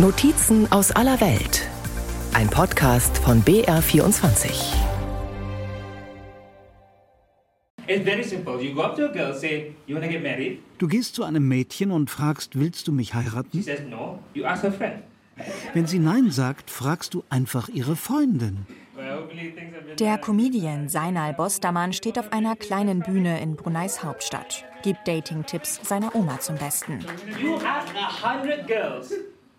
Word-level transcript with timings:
Notizen 0.00 0.70
aus 0.70 0.92
aller 0.92 1.20
Welt. 1.20 1.68
Ein 2.32 2.48
Podcast 2.48 3.18
von 3.18 3.42
BR24. 3.42 4.76
Du 10.78 10.86
gehst 10.86 11.16
zu 11.16 11.24
einem 11.24 11.48
Mädchen 11.48 11.90
und 11.90 12.10
fragst, 12.10 12.56
willst 12.56 12.86
du 12.86 12.92
mich 12.92 13.14
heiraten? 13.14 13.64
Wenn 15.74 15.86
sie 15.88 15.98
Nein 15.98 16.30
sagt, 16.30 16.70
fragst 16.70 17.14
du 17.14 17.24
einfach 17.28 17.68
ihre 17.68 17.96
Freundin. 17.96 18.68
Der 19.98 20.18
Comedian 20.18 20.88
Seinal 20.88 21.34
Bostermann 21.34 21.92
steht 21.92 22.20
auf 22.20 22.32
einer 22.32 22.54
kleinen 22.54 23.00
Bühne 23.00 23.40
in 23.40 23.56
Bruneis 23.56 24.04
Hauptstadt, 24.04 24.64
gibt 24.84 25.08
Dating-Tipps 25.08 25.80
seiner 25.82 26.14
Oma 26.14 26.38
zum 26.38 26.54
Besten. 26.54 27.04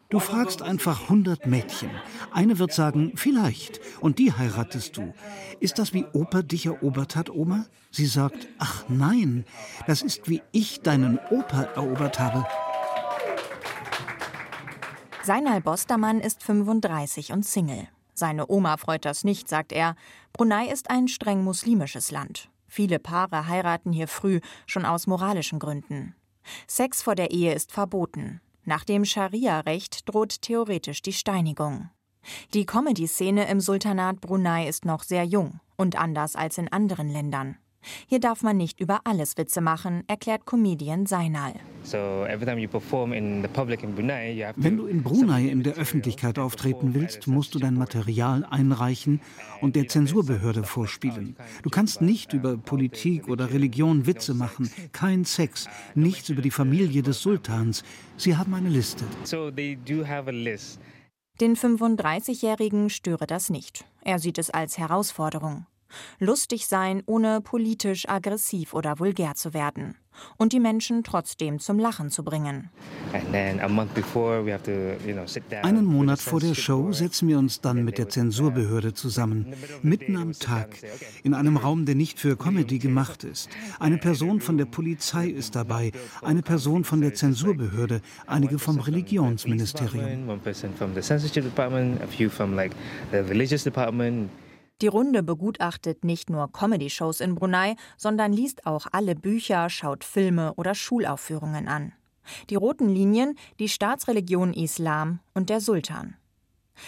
Du 0.10 0.18
fragst 0.18 0.64
einfach 0.64 1.04
100 1.04 1.46
Mädchen. 1.46 1.92
Eine 2.32 2.58
wird 2.58 2.74
sagen, 2.74 3.12
vielleicht, 3.14 3.80
und 4.00 4.18
die 4.18 4.34
heiratest 4.34 4.98
du. 4.98 5.14
Ist 5.60 5.78
das 5.78 5.94
wie 5.94 6.04
Opa 6.14 6.42
dich 6.42 6.66
erobert 6.66 7.16
hat, 7.16 7.30
Oma? 7.30 7.68
Sie 7.92 8.08
sagt, 8.08 8.48
ach 8.58 8.86
nein, 8.88 9.46
das 9.86 10.02
ist 10.02 10.28
wie 10.28 10.42
ich 10.52 10.82
deinen 10.82 11.20
Opa 11.30 11.62
erobert 11.76 12.20
habe. 12.20 12.44
Seinal 15.22 15.62
Bostermann 15.62 16.22
ist 16.22 16.42
35 16.42 17.32
und 17.32 17.46
Single. 17.46 17.88
Seine 18.16 18.50
Oma 18.50 18.78
freut 18.78 19.06
das 19.06 19.24
nicht, 19.24 19.48
sagt 19.48 19.72
er. 19.72 19.96
Brunei 20.34 20.70
ist 20.70 20.90
ein 20.90 21.08
streng 21.08 21.44
muslimisches 21.44 22.10
Land. 22.10 22.50
Viele 22.68 22.98
Paare 22.98 23.48
heiraten 23.48 23.92
hier 23.92 24.08
früh, 24.08 24.40
schon 24.66 24.86
aus 24.86 25.06
moralischen 25.06 25.60
Gründen. 25.60 26.16
Sex 26.66 27.04
vor 27.04 27.14
der 27.14 27.30
Ehe 27.30 27.54
ist 27.54 27.72
verboten. 27.72 28.42
Nach 28.70 28.84
dem 28.84 29.04
Scharia-Recht 29.04 30.08
droht 30.08 30.44
theoretisch 30.44 31.02
die 31.02 31.12
Steinigung. 31.12 31.90
Die 32.54 32.68
Comedy-Szene 32.68 33.48
im 33.48 33.62
Sultanat 33.62 34.22
Brunei 34.22 34.68
ist 34.68 34.86
noch 34.86 35.02
sehr 35.02 35.24
jung 35.24 35.60
und 35.76 36.00
anders 36.00 36.36
als 36.36 36.60
in 36.60 36.72
anderen 36.72 37.10
Ländern. 37.10 37.58
Hier 38.08 38.20
darf 38.20 38.44
man 38.44 38.58
nicht 38.58 38.80
über 38.80 39.02
alles 39.06 39.38
Witze 39.38 39.62
machen, 39.62 40.04
erklärt 40.08 40.46
Comedian 40.46 41.06
Seinal. 41.06 41.54
Wenn 44.56 44.78
du 44.78 44.86
in 44.86 45.04
Brunei 45.04 45.46
in 45.46 45.64
der 45.64 45.76
Öffentlichkeit 45.76 46.40
auftreten 46.40 46.94
willst, 46.94 47.28
musst 47.28 47.56
du 47.56 47.60
dein 47.60 47.76
Material 47.76 48.46
einreichen 48.50 49.22
und 49.62 49.76
der 49.76 49.88
Zensurbehörde 49.88 50.64
vorspielen. 50.64 51.36
Du 51.64 51.70
kannst 51.70 52.02
nicht 52.02 52.34
über 52.34 52.58
Politik 52.58 53.28
oder 53.28 53.52
Religion 53.52 54.06
Witze 54.06 54.34
machen, 54.34 54.70
kein 54.92 55.26
Sex, 55.26 55.68
nichts 55.96 56.30
über 56.30 56.42
die 56.42 56.52
Familie 56.52 57.02
des 57.02 57.22
Sultans. 57.22 57.84
Sie 58.18 58.36
haben 58.36 58.54
eine 58.54 58.70
Liste. 58.70 59.06
Den 61.42 61.56
35-Jährigen 61.56 62.90
störe 62.90 63.26
das 63.26 63.50
nicht. 63.50 63.86
Er 64.02 64.20
sieht 64.20 64.38
es 64.38 64.50
als 64.50 64.78
Herausforderung. 64.78 65.66
Lustig 66.20 66.68
sein, 66.68 67.04
ohne 67.06 67.42
politisch 67.42 68.08
aggressiv 68.08 68.74
oder 68.74 69.00
vulgär 69.00 69.36
zu 69.36 69.54
werden. 69.54 69.96
Und 70.38 70.54
die 70.54 70.60
Menschen 70.60 71.04
trotzdem 71.04 71.60
zum 71.60 71.80
Lachen 71.80 72.10
zu 72.10 72.24
bringen. 72.24 72.70
Einen 75.64 75.86
Monat 75.86 76.20
vor 76.20 76.40
der 76.40 76.54
Show 76.56 76.92
setzen 76.92 77.28
wir 77.28 77.38
uns 77.40 77.62
dann 77.62 77.84
mit 77.84 77.98
der 77.98 78.10
Zensurbehörde 78.10 78.94
zusammen. 78.94 79.54
Mitten 79.82 80.18
am 80.18 80.34
Tag. 80.34 80.78
In 81.24 81.34
einem 81.34 81.58
Raum, 81.58 81.86
der 81.86 81.96
nicht 81.96 82.20
für 82.20 82.36
Comedy 82.36 82.80
gemacht 82.80 83.24
ist. 83.24 83.50
Eine 83.80 83.98
Person 83.98 84.42
von 84.42 84.58
der 84.58 84.66
Polizei 84.66 85.28
ist 85.28 85.56
dabei. 85.56 85.92
Eine 86.22 86.42
Person 86.42 86.84
von 86.84 87.02
der 87.02 87.14
Zensurbehörde. 87.14 88.02
Einige 88.28 88.60
vom 88.60 88.80
Religionsministerium. 88.80 90.28
Die 94.82 94.88
Runde 94.88 95.24
begutachtet 95.24 96.06
nicht 96.06 96.30
nur 96.30 96.52
Comedy-Shows 96.52 97.20
in 97.20 97.36
Brunei, 97.36 97.76
sondern 97.98 98.32
liest 98.32 98.66
auch 98.66 98.88
alle 98.92 99.16
Bücher, 99.16 99.70
schaut 99.70 100.06
Filme 100.06 100.54
oder 100.56 100.74
Schulaufführungen 100.74 101.68
an. 101.68 101.92
Die 102.50 102.56
roten 102.56 102.88
Linien, 102.88 103.38
die 103.60 103.68
Staatsreligion 103.68 104.54
Islam 104.54 105.20
und 105.34 105.50
der 105.50 105.60
Sultan. 105.60 106.16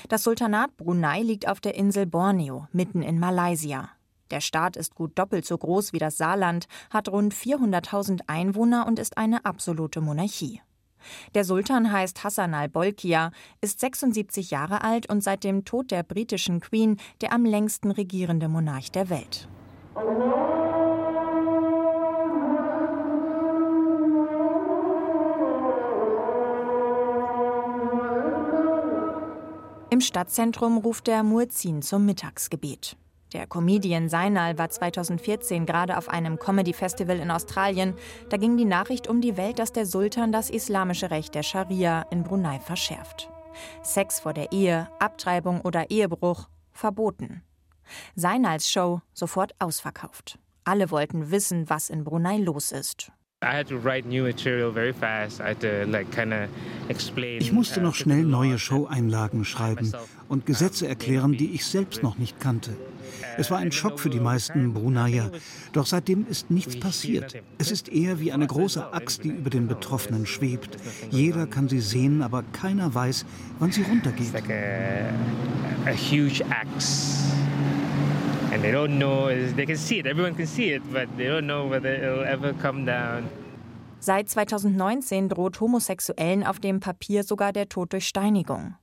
Das 0.07 0.23
Sultanat 0.23 0.77
Brunei 0.77 1.21
liegt 1.21 1.47
auf 1.49 1.59
der 1.59 1.75
Insel 1.75 2.05
Borneo, 2.05 2.67
mitten 2.71 3.01
in 3.01 3.19
Malaysia. 3.19 3.89
Der 4.29 4.39
Staat 4.39 4.77
ist 4.77 4.95
gut 4.95 5.19
doppelt 5.19 5.45
so 5.45 5.57
groß 5.57 5.91
wie 5.91 5.99
das 5.99 6.15
Saarland, 6.15 6.67
hat 6.89 7.09
rund 7.09 7.33
400.000 7.33 8.21
Einwohner 8.27 8.87
und 8.87 8.99
ist 8.99 9.17
eine 9.17 9.43
absolute 9.43 9.99
Monarchie. 9.99 10.61
Der 11.35 11.43
Sultan 11.43 11.91
heißt 11.91 12.23
Hassan 12.23 12.53
al-Bolkiah, 12.53 13.31
ist 13.61 13.79
76 13.79 14.51
Jahre 14.51 14.83
alt 14.83 15.09
und 15.09 15.23
seit 15.23 15.43
dem 15.43 15.65
Tod 15.65 15.91
der 15.91 16.03
britischen 16.03 16.59
Queen 16.59 16.97
der 17.21 17.33
am 17.33 17.45
längsten 17.45 17.91
regierende 17.91 18.47
Monarch 18.47 18.91
der 18.91 19.09
Welt. 19.09 19.47
Im 29.89 29.99
Stadtzentrum 29.99 30.77
ruft 30.77 31.07
der 31.07 31.21
Muezzin 31.21 31.81
zum 31.81 32.05
Mittagsgebet. 32.05 32.95
Der 33.33 33.47
Comedian 33.47 34.09
Seinal 34.09 34.57
war 34.57 34.69
2014 34.69 35.65
gerade 35.65 35.97
auf 35.97 36.09
einem 36.09 36.37
Comedy-Festival 36.37 37.17
in 37.17 37.31
Australien. 37.31 37.93
Da 38.29 38.35
ging 38.35 38.57
die 38.57 38.65
Nachricht 38.65 39.07
um 39.07 39.21
die 39.21 39.37
Welt, 39.37 39.57
dass 39.59 39.71
der 39.71 39.85
Sultan 39.85 40.33
das 40.33 40.49
islamische 40.49 41.11
Recht 41.11 41.33
der 41.33 41.43
Scharia 41.43 42.01
in 42.11 42.23
Brunei 42.23 42.59
verschärft. 42.59 43.29
Sex 43.83 44.19
vor 44.19 44.33
der 44.33 44.51
Ehe, 44.51 44.89
Abtreibung 44.99 45.61
oder 45.61 45.89
Ehebruch 45.89 46.49
verboten. 46.73 47.41
Seinals 48.15 48.69
Show 48.69 49.01
sofort 49.13 49.53
ausverkauft. 49.59 50.37
Alle 50.65 50.91
wollten 50.91 51.31
wissen, 51.31 51.69
was 51.69 51.89
in 51.89 52.03
Brunei 52.03 52.37
los 52.37 52.71
ist. 52.71 53.11
Ich 57.39 57.51
musste 57.51 57.81
noch 57.81 57.95
schnell 57.95 58.23
neue 58.23 58.59
Show-Einlagen 58.59 59.45
schreiben 59.45 59.91
und 60.29 60.45
Gesetze 60.45 60.87
erklären, 60.87 61.31
die 61.31 61.55
ich 61.55 61.65
selbst 61.65 62.03
noch 62.03 62.19
nicht 62.19 62.39
kannte. 62.39 62.77
Es 63.37 63.51
war 63.51 63.59
ein 63.59 63.71
Schock 63.71 63.99
für 63.99 64.09
die 64.09 64.19
meisten 64.19 64.73
Bruneier. 64.73 65.31
Doch 65.73 65.85
seitdem 65.85 66.27
ist 66.27 66.51
nichts 66.51 66.79
passiert. 66.79 67.41
Es 67.57 67.71
ist 67.71 67.89
eher 67.89 68.19
wie 68.19 68.31
eine 68.31 68.47
große 68.47 68.93
Axt, 68.93 69.23
die 69.23 69.29
über 69.29 69.49
den 69.49 69.67
Betroffenen 69.67 70.25
schwebt. 70.25 70.77
Jeder 71.09 71.47
kann 71.47 71.69
sie 71.69 71.81
sehen, 71.81 72.21
aber 72.21 72.43
keiner 72.51 72.93
weiß, 72.93 73.25
wann 73.59 73.71
sie 73.71 73.83
runtergeht. 73.83 74.33
Like 74.33 74.49
a, 74.49 75.89
a 75.89 75.93
huge 75.93 76.43
axe. 76.49 77.31
And 78.51 78.61
they 78.61 78.71
don't 78.71 78.97
know, 78.97 79.29
they 79.55 79.65
can 79.65 79.77
see 79.77 79.99
it, 79.99 80.05
everyone 80.05 80.35
can 80.35 80.45
see 80.45 80.73
it, 80.73 80.83
but 80.91 81.07
they 81.17 81.27
don't 81.27 81.45
know 81.45 81.69
whether 81.69 81.93
it'll 81.95 82.25
ever 82.25 82.53
come 82.53 82.85
down. 82.85 83.23
Seit 83.99 84.29
2019 84.29 85.29
droht 85.29 85.61
Homosexuellen 85.61 86.43
auf 86.43 86.59
dem 86.59 86.79
Papier 86.79 87.23
sogar 87.23 87.53
der 87.53 87.69
Tod 87.69 87.93
durch 87.93 88.07
Steinigung. 88.07 88.75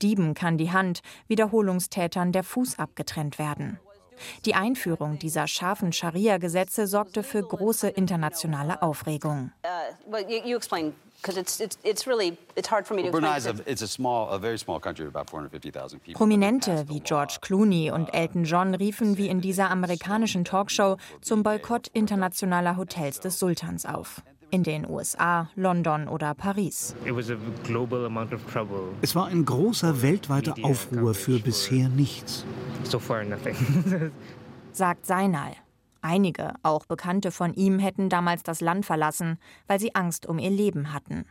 Dieben 0.00 0.34
kann 0.34 0.58
die 0.58 0.72
Hand, 0.72 1.02
Wiederholungstätern 1.28 2.32
der 2.32 2.42
Fuß 2.42 2.78
abgetrennt 2.78 3.38
werden. 3.38 3.78
Die 4.44 4.54
Einführung 4.54 5.18
dieser 5.18 5.46
scharfen 5.46 5.92
Scharia-Gesetze 5.92 6.86
sorgte 6.86 7.22
für 7.22 7.42
große 7.42 7.88
internationale 7.88 8.82
Aufregung. 8.82 9.52
Prominente 16.14 16.84
wie 16.88 17.00
George 17.00 17.38
Clooney 17.40 17.90
und 17.92 18.12
Elton 18.12 18.44
John 18.44 18.74
riefen 18.74 19.16
wie 19.16 19.28
in 19.28 19.40
dieser 19.40 19.70
amerikanischen 19.70 20.44
Talkshow 20.44 20.96
zum 21.20 21.42
Boykott 21.42 21.88
internationaler 21.88 22.76
Hotels 22.76 23.20
des 23.20 23.38
Sultans 23.38 23.86
auf 23.86 24.22
in 24.52 24.62
den 24.62 24.88
USA, 24.88 25.48
London 25.56 26.06
oder 26.06 26.34
Paris. 26.34 26.94
Es 29.00 29.14
war 29.14 29.26
ein 29.26 29.44
großer 29.44 30.02
weltweiter 30.02 30.54
Aufruhr 30.62 31.14
für 31.14 31.38
bisher 31.38 31.88
nichts. 31.88 32.44
Sagt 34.72 35.06
Seinal. 35.06 35.52
Einige, 36.02 36.54
auch 36.62 36.84
Bekannte 36.84 37.30
von 37.30 37.54
ihm, 37.54 37.78
hätten 37.78 38.08
damals 38.08 38.42
das 38.42 38.60
Land 38.60 38.84
verlassen, 38.84 39.38
weil 39.68 39.80
sie 39.80 39.94
Angst 39.94 40.26
um 40.26 40.38
ihr 40.38 40.50
Leben 40.50 40.92
hatten. 40.92 41.24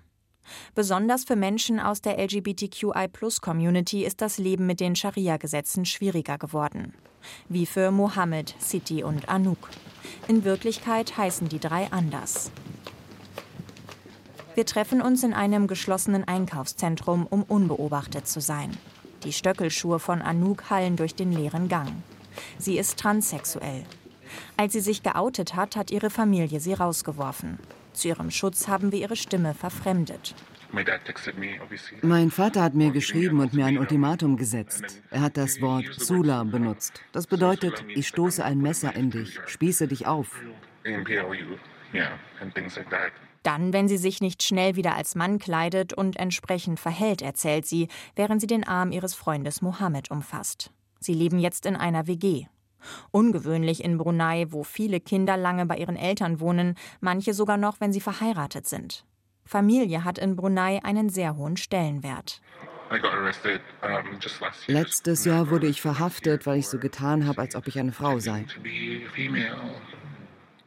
Besonders 0.74 1.24
für 1.24 1.36
Menschen 1.36 1.80
aus 1.80 2.02
der 2.02 2.18
LGBTQI-Plus-Community 2.18 4.04
ist 4.04 4.22
das 4.22 4.40
Leben 4.40 4.66
mit 4.66 4.80
den 4.80 4.96
Scharia-Gesetzen 4.96 5.86
schwieriger 5.86 6.40
geworden. 6.40 6.96
Wie 7.50 7.68
für 7.68 7.92
Mohammed, 7.92 8.56
Siti 8.58 9.04
und 9.04 9.30
Anouk. 9.30 9.70
In 10.28 10.44
Wirklichkeit 10.44 11.16
heißen 11.18 11.50
die 11.50 11.60
drei 11.60 11.92
anders. 11.92 12.52
Wir 14.54 14.66
treffen 14.66 15.02
uns 15.02 15.24
in 15.24 15.34
einem 15.34 15.68
geschlossenen 15.68 16.28
Einkaufszentrum, 16.28 17.26
um 17.26 17.44
unbeobachtet 17.44 18.28
zu 18.28 18.42
sein. 18.42 18.72
Die 19.24 19.32
Stöckelschuhe 19.34 20.00
von 20.00 20.22
Anouk 20.22 20.70
hallen 20.70 20.96
durch 20.96 21.16
den 21.16 21.32
leeren 21.32 21.70
Gang. 21.70 22.04
Sie 22.58 22.78
ist 22.78 23.00
transsexuell. 23.00 23.84
Als 24.58 24.74
sie 24.74 24.80
sich 24.80 25.04
geoutet 25.04 25.56
hat, 25.56 25.76
hat 25.76 25.92
ihre 25.92 26.10
Familie 26.10 26.60
sie 26.60 26.74
rausgeworfen. 26.74 27.60
Zu 27.94 28.10
ihrem 28.10 28.32
Schutz 28.32 28.68
haben 28.68 28.92
wir 28.92 29.00
ihre 29.00 29.16
Stimme 29.16 29.54
verfremdet. 29.54 30.36
Mein 32.02 32.32
Vater 32.32 32.64
hat 32.64 32.74
mir 32.74 32.92
geschrieben 32.92 33.42
und 33.42 33.54
mir 33.54 33.66
ein 33.66 33.78
Ultimatum 33.78 34.38
gesetzt. 34.38 35.02
Er 35.10 35.22
hat 35.22 35.36
das 35.36 35.62
Wort 35.62 35.86
Sula 35.98 36.44
benutzt. 36.46 37.02
Das 37.12 37.28
bedeutet, 37.28 37.84
ich 37.90 38.08
stoße 38.08 38.44
ein 38.44 38.60
Messer 38.60 38.96
in 38.96 39.12
dich, 39.12 39.40
spieße 39.48 39.88
dich 39.88 40.08
auf. 40.08 40.42
Dann, 43.44 43.74
wenn 43.74 43.88
sie 43.88 43.98
sich 43.98 44.22
nicht 44.22 44.44
schnell 44.44 44.76
wieder 44.76 44.96
als 44.96 45.16
Mann 45.16 45.40
kleidet 45.40 45.94
und 45.94 46.18
entsprechend 46.18 46.80
verhält, 46.80 47.22
erzählt 47.22 47.66
sie, 47.66 47.88
während 48.16 48.42
sie 48.42 48.48
den 48.48 48.68
Arm 48.68 48.92
ihres 48.92 49.16
Freundes 49.16 49.62
Mohammed 49.62 50.12
umfasst. 50.12 50.72
Sie 51.00 51.14
leben 51.14 51.40
jetzt 51.40 51.66
in 51.66 51.76
einer 51.76 52.08
WG. 52.08 52.46
Ungewöhnlich 53.12 53.84
in 53.84 53.98
Brunei, 53.98 54.46
wo 54.50 54.64
viele 54.64 55.00
Kinder 55.00 55.38
lange 55.38 55.66
bei 55.66 55.78
ihren 55.78 55.96
Eltern 55.96 56.40
wohnen, 56.40 56.76
manche 57.00 57.34
sogar 57.34 57.58
noch, 57.58 57.80
wenn 57.80 57.94
sie 57.94 58.02
verheiratet 58.02 58.68
sind. 58.68 59.06
Familie 59.46 60.04
hat 60.04 60.18
in 60.18 60.36
Brunei 60.36 60.84
einen 60.84 61.10
sehr 61.10 61.36
hohen 61.36 61.58
Stellenwert. 61.58 62.42
Letztes 64.68 65.26
Jahr 65.26 65.50
wurde 65.50 65.68
ich 65.68 65.82
verhaftet, 65.82 66.46
weil 66.46 66.60
ich 66.60 66.68
so 66.68 66.78
getan 66.78 67.26
habe, 67.26 67.42
als 67.42 67.56
ob 67.56 67.68
ich 67.68 67.80
eine 67.80 67.94
Frau 67.94 68.20
sei. 68.20 68.46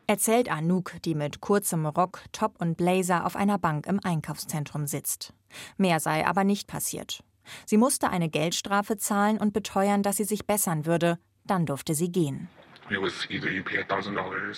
Erzählt 0.06 0.50
Anouk, 0.50 1.00
die 1.04 1.14
mit 1.14 1.40
kurzem 1.40 1.86
Rock, 1.86 2.20
Top 2.32 2.60
und 2.60 2.76
Blazer 2.76 3.24
auf 3.24 3.36
einer 3.36 3.58
Bank 3.58 3.86
im 3.86 4.00
Einkaufszentrum 4.02 4.86
sitzt. 4.86 5.32
Mehr 5.78 5.98
sei 5.98 6.26
aber 6.26 6.44
nicht 6.44 6.68
passiert. 6.68 7.24
Sie 7.64 7.78
musste 7.78 8.10
eine 8.10 8.28
Geldstrafe 8.28 8.98
zahlen 8.98 9.38
und 9.38 9.52
beteuern, 9.54 10.02
dass 10.02 10.16
sie 10.16 10.24
sich 10.24 10.46
bessern 10.46 10.84
würde, 10.84 11.18
dann 11.46 11.64
durfte 11.64 11.94
sie 11.94 12.12
gehen. 12.12 12.48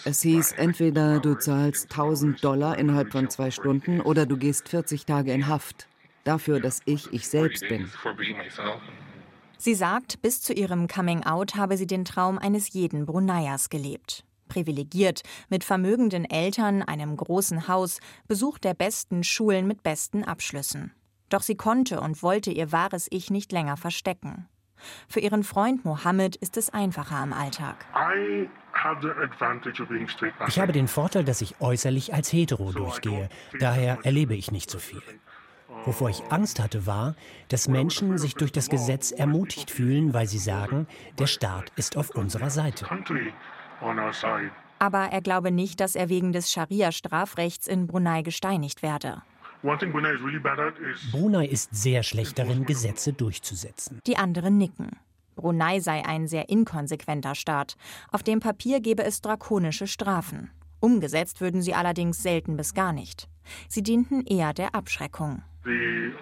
Es 0.04 0.22
hieß, 0.22 0.52
entweder 0.52 1.20
du 1.20 1.34
zahlst 1.36 1.92
1000 1.92 2.42
Dollar 2.42 2.76
innerhalb 2.76 3.12
von 3.12 3.30
zwei 3.30 3.52
Stunden 3.52 4.00
oder 4.00 4.26
du 4.26 4.36
gehst 4.36 4.68
40 4.68 5.06
Tage 5.06 5.32
in 5.32 5.46
Haft. 5.46 5.86
Dafür, 6.24 6.58
dass 6.58 6.80
ich 6.86 7.12
ich 7.12 7.28
selbst 7.28 7.68
bin. 7.68 7.88
Sie 9.58 9.74
sagt, 9.74 10.20
bis 10.22 10.42
zu 10.42 10.52
ihrem 10.52 10.88
Coming-out 10.88 11.54
habe 11.54 11.76
sie 11.76 11.86
den 11.86 12.04
Traum 12.04 12.36
eines 12.36 12.72
jeden 12.72 13.06
Bruneiers 13.06 13.70
gelebt. 13.70 14.25
Privilegiert, 14.48 15.22
mit 15.48 15.64
vermögenden 15.64 16.24
Eltern, 16.24 16.82
einem 16.82 17.16
großen 17.16 17.68
Haus, 17.68 17.98
Besuch 18.28 18.58
der 18.58 18.74
besten 18.74 19.24
Schulen 19.24 19.66
mit 19.66 19.82
besten 19.82 20.24
Abschlüssen. 20.24 20.92
Doch 21.28 21.42
sie 21.42 21.56
konnte 21.56 22.00
und 22.00 22.22
wollte 22.22 22.50
ihr 22.50 22.72
wahres 22.72 23.08
Ich 23.10 23.30
nicht 23.30 23.52
länger 23.52 23.76
verstecken. 23.76 24.48
Für 25.08 25.20
ihren 25.20 25.42
Freund 25.42 25.84
Mohammed 25.84 26.36
ist 26.36 26.56
es 26.56 26.70
einfacher 26.70 27.22
im 27.22 27.32
Alltag. 27.32 27.86
Ich 30.48 30.58
habe 30.58 30.72
den 30.72 30.88
Vorteil, 30.88 31.24
dass 31.24 31.40
ich 31.40 31.60
äußerlich 31.60 32.14
als 32.14 32.32
hetero 32.32 32.72
durchgehe. 32.72 33.28
Daher 33.58 33.98
erlebe 34.04 34.34
ich 34.34 34.52
nicht 34.52 34.70
so 34.70 34.78
viel. 34.78 35.02
Wovor 35.84 36.10
ich 36.10 36.22
Angst 36.30 36.60
hatte, 36.60 36.86
war, 36.86 37.14
dass 37.48 37.68
Menschen 37.68 38.18
sich 38.18 38.34
durch 38.34 38.52
das 38.52 38.68
Gesetz 38.68 39.12
ermutigt 39.12 39.70
fühlen, 39.70 40.14
weil 40.14 40.26
sie 40.26 40.38
sagen, 40.38 40.86
der 41.18 41.26
Staat 41.26 41.72
ist 41.76 41.96
auf 41.96 42.10
unserer 42.10 42.50
Seite. 42.50 42.86
Aber 44.78 45.04
er 45.10 45.20
glaube 45.20 45.50
nicht, 45.50 45.80
dass 45.80 45.94
er 45.94 46.08
wegen 46.08 46.32
des 46.32 46.52
Scharia-Strafrechts 46.52 47.66
in 47.66 47.86
Brunei 47.86 48.22
gesteinigt 48.22 48.82
werde. 48.82 49.22
Brunei 51.12 51.46
ist 51.46 51.74
sehr 51.74 52.02
schlecht 52.02 52.38
darin, 52.38 52.66
Gesetze 52.66 53.12
durchzusetzen. 53.12 54.00
Die 54.06 54.16
anderen 54.16 54.58
nicken. 54.58 54.90
Brunei 55.34 55.80
sei 55.80 56.04
ein 56.04 56.28
sehr 56.28 56.48
inkonsequenter 56.48 57.34
Staat. 57.34 57.76
Auf 58.10 58.22
dem 58.22 58.40
Papier 58.40 58.80
gebe 58.80 59.04
es 59.04 59.20
drakonische 59.20 59.86
Strafen. 59.86 60.50
Umgesetzt 60.80 61.40
würden 61.40 61.62
sie 61.62 61.74
allerdings 61.74 62.22
selten 62.22 62.56
bis 62.56 62.74
gar 62.74 62.92
nicht. 62.92 63.28
Sie 63.68 63.82
dienten 63.82 64.24
eher 64.24 64.52
der 64.52 64.74
Abschreckung. 64.74 65.42
Die 65.64 66.12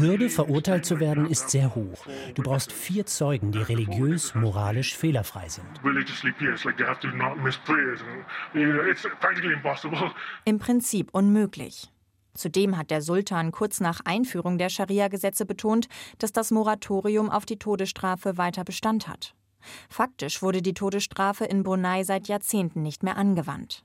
Hürde, 0.00 0.28
verurteilt 0.28 0.84
zu 0.84 1.00
werden, 1.00 1.26
ist 1.26 1.50
sehr 1.50 1.74
hoch. 1.74 2.06
Du 2.34 2.42
brauchst 2.42 2.72
vier 2.72 3.06
Zeugen, 3.06 3.52
die 3.52 3.62
religiös, 3.62 4.34
moralisch 4.34 4.96
fehlerfrei 4.96 5.48
sind. 5.48 5.68
Im 10.44 10.58
Prinzip 10.58 11.08
unmöglich. 11.12 11.90
Zudem 12.34 12.76
hat 12.76 12.90
der 12.90 13.00
Sultan 13.00 13.52
kurz 13.52 13.80
nach 13.80 14.00
Einführung 14.04 14.58
der 14.58 14.68
Scharia-Gesetze 14.68 15.46
betont, 15.46 15.88
dass 16.18 16.32
das 16.32 16.50
Moratorium 16.50 17.30
auf 17.30 17.46
die 17.46 17.58
Todesstrafe 17.58 18.36
weiter 18.36 18.64
Bestand 18.64 19.06
hat. 19.06 19.34
Faktisch 19.88 20.42
wurde 20.42 20.60
die 20.60 20.74
Todesstrafe 20.74 21.44
in 21.44 21.62
Brunei 21.62 22.04
seit 22.04 22.28
Jahrzehnten 22.28 22.82
nicht 22.82 23.02
mehr 23.02 23.16
angewandt. 23.16 23.84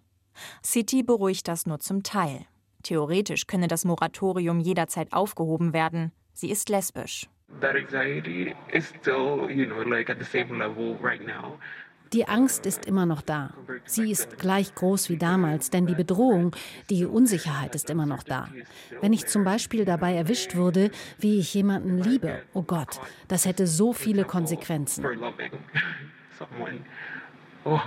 City 0.63 1.04
beruhigt 1.04 1.48
das 1.48 1.66
nur 1.66 1.80
zum 1.80 2.04
Teil. 2.04 2.46
Theoretisch 2.84 3.48
könne 3.48 3.68
das 3.68 3.86
Moratorium 3.86 4.60
jederzeit 4.60 5.12
aufgehoben 5.12 5.74
werden. 5.74 6.12
Sie 6.34 6.50
ist 6.50 6.70
lesbisch. 6.70 7.28
Die 12.14 12.28
Angst 12.28 12.66
ist 12.66 12.86
immer 12.86 13.06
noch 13.06 13.22
da. 13.22 13.54
Sie 13.86 14.10
ist 14.10 14.40
gleich 14.40 14.74
groß 14.74 15.10
wie 15.10 15.18
damals, 15.18 15.70
denn 15.70 15.86
die 15.86 15.94
Bedrohung, 15.94 16.56
die 16.90 17.06
Unsicherheit 17.06 17.76
ist 17.76 17.90
immer 17.90 18.06
noch 18.06 18.24
da. 18.24 18.50
Wenn 19.02 19.14
ich 19.14 19.28
zum 19.28 19.44
Beispiel 19.44 19.86
dabei 19.86 20.16
erwischt 20.16 20.56
würde, 20.56 20.90
wie 21.20 21.40
ich 21.40 21.54
jemanden 21.54 22.00
liebe, 22.00 22.42
oh 22.54 22.64
Gott, 22.64 23.00
das 23.28 23.46
hätte 23.46 23.68
so 23.68 23.94
viele 23.94 24.24
Konsequenzen. 24.24 25.06
Oh 27.71 27.80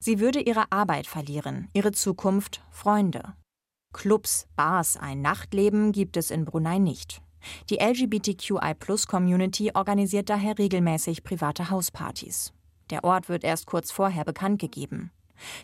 Sie 0.00 0.18
würde 0.18 0.40
ihre 0.40 0.72
Arbeit 0.72 1.06
verlieren, 1.06 1.68
ihre 1.72 1.92
Zukunft, 1.92 2.60
Freunde. 2.72 3.22
Clubs, 3.92 4.48
Bars, 4.56 4.96
ein 4.96 5.22
Nachtleben 5.22 5.92
gibt 5.92 6.16
es 6.16 6.32
in 6.32 6.44
Brunei 6.44 6.78
nicht. 6.78 7.22
Die 7.70 7.76
LGBTQI-Plus-Community 7.76 9.70
organisiert 9.74 10.28
daher 10.28 10.58
regelmäßig 10.58 11.22
private 11.22 11.70
Hauspartys. 11.70 12.52
Der 12.90 13.04
Ort 13.04 13.28
wird 13.28 13.44
erst 13.44 13.66
kurz 13.66 13.92
vorher 13.92 14.24
bekannt 14.24 14.60
gegeben. 14.60 15.12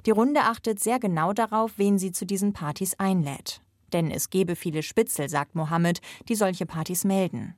Die 0.07 0.13
Runde 0.13 0.43
achtet 0.43 0.79
sehr 0.79 1.01
genau 1.01 1.33
darauf, 1.33 1.73
wen 1.79 1.99
sie 1.99 2.13
zu 2.13 2.27
diesen 2.27 2.53
Partys 2.53 2.95
einlädt. 3.01 3.61
Denn 3.93 4.13
es 4.13 4.31
gebe 4.31 4.55
viele 4.55 4.85
Spitzel, 4.85 5.29
sagt 5.29 5.57
Mohammed, 5.57 6.01
die 6.29 6.37
solche 6.37 6.65
Partys 6.65 7.03
melden. 7.03 7.57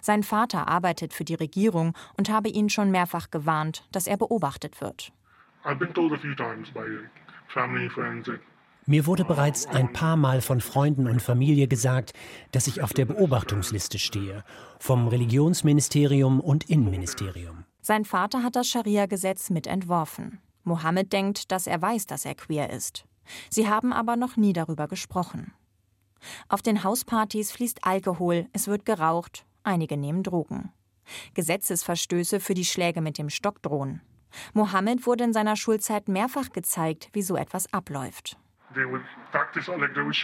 Sein 0.00 0.22
Vater 0.22 0.68
arbeitet 0.68 1.12
für 1.12 1.24
die 1.24 1.34
Regierung 1.34 1.94
und 2.16 2.30
habe 2.30 2.48
ihn 2.48 2.68
schon 2.68 2.90
mehrfach 2.90 3.30
gewarnt, 3.30 3.86
dass 3.92 4.06
er 4.06 4.16
beobachtet 4.16 4.80
wird. 4.80 5.12
Mir 8.86 9.04
wurde 9.04 9.24
bereits 9.24 9.66
ein 9.66 9.92
paar 9.92 10.16
Mal 10.16 10.40
von 10.40 10.62
Freunden 10.62 11.06
und 11.06 11.20
Familie 11.20 11.68
gesagt, 11.68 12.14
dass 12.52 12.66
ich 12.66 12.82
auf 12.82 12.94
der 12.94 13.04
Beobachtungsliste 13.04 13.98
stehe, 13.98 14.44
vom 14.78 15.08
Religionsministerium 15.08 16.40
und 16.40 16.70
Innenministerium. 16.70 17.64
Sein 17.82 18.06
Vater 18.06 18.42
hat 18.42 18.56
das 18.56 18.66
Scharia-Gesetz 18.66 19.50
mitentworfen. 19.50 20.40
Mohammed 20.64 21.12
denkt, 21.12 21.52
dass 21.52 21.66
er 21.66 21.82
weiß, 21.82 22.06
dass 22.06 22.24
er 22.24 22.34
queer 22.34 22.70
ist. 22.70 23.04
Sie 23.50 23.68
haben 23.68 23.92
aber 23.92 24.16
noch 24.16 24.36
nie 24.36 24.54
darüber 24.54 24.88
gesprochen. 24.88 25.52
Auf 26.48 26.62
den 26.62 26.82
Hauspartys 26.82 27.52
fließt 27.52 27.84
Alkohol, 27.84 28.46
es 28.52 28.68
wird 28.68 28.86
geraucht 28.86 29.44
einige 29.68 29.96
nehmen 29.96 30.24
Drogen. 30.24 30.72
Gesetzesverstöße 31.34 32.40
für 32.40 32.54
die 32.54 32.64
Schläge 32.64 33.00
mit 33.00 33.18
dem 33.18 33.30
Stock 33.30 33.62
drohen. 33.62 34.00
Mohammed 34.52 35.06
wurde 35.06 35.24
in 35.24 35.32
seiner 35.32 35.56
Schulzeit 35.56 36.08
mehrfach 36.08 36.50
gezeigt, 36.50 37.08
wie 37.12 37.22
so 37.22 37.36
etwas 37.36 37.72
abläuft. 37.72 38.36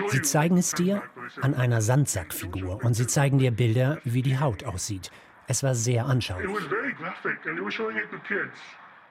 Sie 0.08 0.22
zeigen 0.22 0.58
es 0.58 0.72
dir 0.72 1.02
an 1.40 1.54
einer 1.54 1.80
Sandsackfigur 1.80 2.84
und 2.84 2.94
sie 2.94 3.06
zeigen 3.06 3.38
dir 3.38 3.50
Bilder, 3.50 3.98
wie 4.04 4.22
die 4.22 4.38
Haut 4.38 4.64
aussieht. 4.64 5.10
Es 5.46 5.62
war 5.62 5.74
sehr 5.74 6.06
anschaulich. 6.06 6.50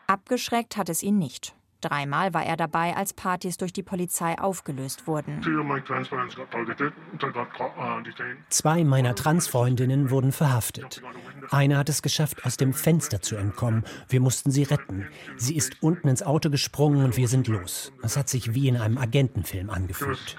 Abgeschreckt 0.08 0.78
hat 0.78 0.90
es 0.90 1.02
ihn 1.02 1.18
nicht. 1.18 1.56
Dreimal 1.84 2.34
war 2.34 2.46
er 2.46 2.56
dabei, 2.56 2.96
als 2.96 3.14
Partys 3.14 3.58
durch 3.58 3.74
die 3.74 3.84
Polizei 3.84 4.40
aufgelöst 4.40 5.06
wurden. 5.06 5.42
Zwei 8.50 8.84
meiner 8.84 9.16
Transfreundinnen 9.16 10.10
wurden 10.10 10.32
verhaftet. 10.32 11.02
Eine 11.52 11.78
hat 11.78 11.90
es 11.90 12.02
geschafft, 12.02 12.46
aus 12.46 12.56
dem 12.56 12.74
Fenster 12.74 13.22
zu 13.22 13.36
entkommen. 13.36 13.84
Wir 14.08 14.22
mussten 14.22 14.50
sie 14.50 14.64
retten. 14.64 15.08
Sie 15.36 15.58
ist 15.58 15.84
unten 15.84 16.08
ins 16.08 16.24
Auto 16.24 16.50
gesprungen 16.50 17.04
und 17.04 17.18
wir 17.18 17.28
sind 17.28 17.48
los. 17.48 17.92
Es 18.02 18.16
hat 18.16 18.30
sich 18.30 18.54
wie 18.54 18.70
in 18.70 18.78
einem 18.78 18.98
Agentenfilm 18.98 19.70
angefühlt. 19.70 20.38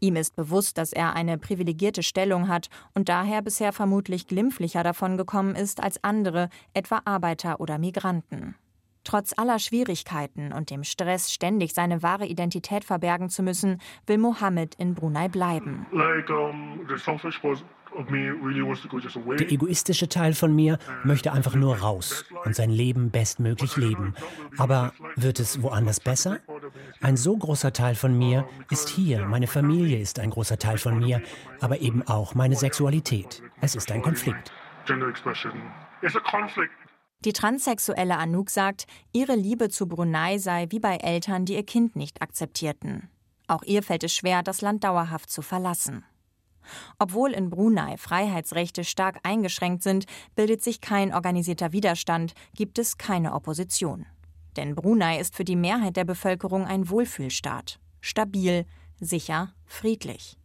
Ihm 0.00 0.16
ist 0.16 0.34
bewusst, 0.34 0.78
dass 0.78 0.92
er 0.92 1.14
eine 1.14 1.38
privilegierte 1.38 2.02
Stellung 2.02 2.48
hat 2.48 2.68
und 2.92 3.08
daher 3.08 3.40
bisher 3.40 3.72
vermutlich 3.72 4.26
glimpflicher 4.26 4.82
davon 4.82 5.16
gekommen 5.16 5.54
ist 5.54 5.80
als 5.80 6.02
andere, 6.02 6.48
etwa 6.74 7.02
Arbeiter 7.04 7.60
oder 7.60 7.78
Migranten. 7.78 8.56
Trotz 9.04 9.32
aller 9.36 9.58
Schwierigkeiten 9.58 10.52
und 10.52 10.70
dem 10.70 10.84
Stress, 10.84 11.32
ständig 11.32 11.74
seine 11.74 12.02
wahre 12.02 12.26
Identität 12.26 12.84
verbergen 12.84 13.28
zu 13.28 13.42
müssen, 13.42 13.80
will 14.06 14.18
Mohammed 14.18 14.74
in 14.76 14.94
Brunei 14.94 15.28
bleiben. 15.28 15.86
Der 19.38 19.52
egoistische 19.52 20.08
Teil 20.08 20.32
von 20.34 20.54
mir 20.54 20.78
möchte 21.04 21.32
einfach 21.32 21.54
nur 21.54 21.78
raus 21.78 22.24
und 22.44 22.54
sein 22.56 22.70
Leben 22.70 23.10
bestmöglich 23.10 23.76
leben. 23.76 24.14
Aber 24.56 24.92
wird 25.16 25.40
es 25.40 25.62
woanders 25.62 26.00
besser? 26.00 26.38
Ein 27.00 27.16
so 27.16 27.36
großer 27.36 27.72
Teil 27.72 27.94
von 27.94 28.16
mir 28.16 28.48
ist 28.70 28.88
hier, 28.88 29.26
meine 29.26 29.46
Familie 29.46 29.98
ist 29.98 30.20
ein 30.20 30.30
großer 30.30 30.58
Teil 30.58 30.78
von 30.78 30.98
mir, 30.98 31.20
aber 31.60 31.80
eben 31.80 32.02
auch 32.06 32.34
meine 32.34 32.56
Sexualität. 32.56 33.42
Es 33.60 33.74
ist 33.74 33.90
ein 33.92 34.02
Konflikt. 34.02 34.52
Die 37.24 37.32
transsexuelle 37.32 38.16
Anouk 38.16 38.50
sagt, 38.50 38.86
ihre 39.12 39.36
Liebe 39.36 39.68
zu 39.68 39.86
Brunei 39.86 40.38
sei 40.38 40.66
wie 40.70 40.80
bei 40.80 40.96
Eltern, 40.96 41.44
die 41.44 41.54
ihr 41.54 41.64
Kind 41.64 41.94
nicht 41.94 42.20
akzeptierten. 42.20 43.08
Auch 43.46 43.62
ihr 43.62 43.84
fällt 43.84 44.02
es 44.02 44.12
schwer, 44.12 44.42
das 44.42 44.60
Land 44.60 44.82
dauerhaft 44.82 45.30
zu 45.30 45.40
verlassen. 45.40 46.04
Obwohl 46.98 47.32
in 47.32 47.48
Brunei 47.48 47.96
Freiheitsrechte 47.96 48.82
stark 48.82 49.20
eingeschränkt 49.22 49.84
sind, 49.84 50.06
bildet 50.34 50.62
sich 50.62 50.80
kein 50.80 51.14
organisierter 51.14 51.72
Widerstand, 51.72 52.34
gibt 52.56 52.78
es 52.78 52.98
keine 52.98 53.34
Opposition. 53.34 54.06
Denn 54.56 54.74
Brunei 54.74 55.20
ist 55.20 55.36
für 55.36 55.44
die 55.44 55.56
Mehrheit 55.56 55.96
der 55.96 56.04
Bevölkerung 56.04 56.66
ein 56.66 56.88
Wohlfühlstaat. 56.88 57.78
Stabil, 58.00 58.66
sicher, 59.00 59.54
friedlich. 59.64 60.38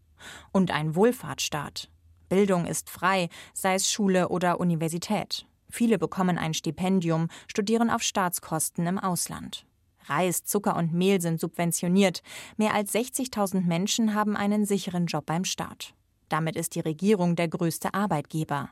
Und 0.52 0.72
ein 0.72 0.96
Wohlfahrtsstaat. 0.96 1.90
Bildung 2.30 2.66
ist 2.66 2.90
frei, 2.90 3.30
sei 3.54 3.76
es 3.76 3.90
Schule 3.90 4.30
oder 4.30 4.60
Universität. 4.60 5.47
Viele 5.70 5.98
bekommen 5.98 6.38
ein 6.38 6.54
Stipendium, 6.54 7.28
studieren 7.48 7.90
auf 7.90 8.02
Staatskosten 8.02 8.88
im 8.88 8.98
Ausland. 8.98 9.66
Reis, 10.06 10.44
Zucker 10.44 10.76
und 10.76 10.94
Mehl 10.94 11.22
sind 11.22 11.40
subventioniert. 11.40 12.22
Mehr 12.56 12.74
als 12.74 12.94
60.000 12.94 13.62
Menschen 13.62 14.14
haben 14.14 14.38
einen 14.38 14.66
sicheren 14.66 15.06
Job 15.06 15.26
beim 15.26 15.44
Staat. 15.44 15.94
Damit 16.30 16.56
ist 16.56 16.76
die 16.76 16.80
Regierung 16.80 17.36
der 17.36 17.48
größte 17.48 17.94
Arbeitgeber. 17.94 18.70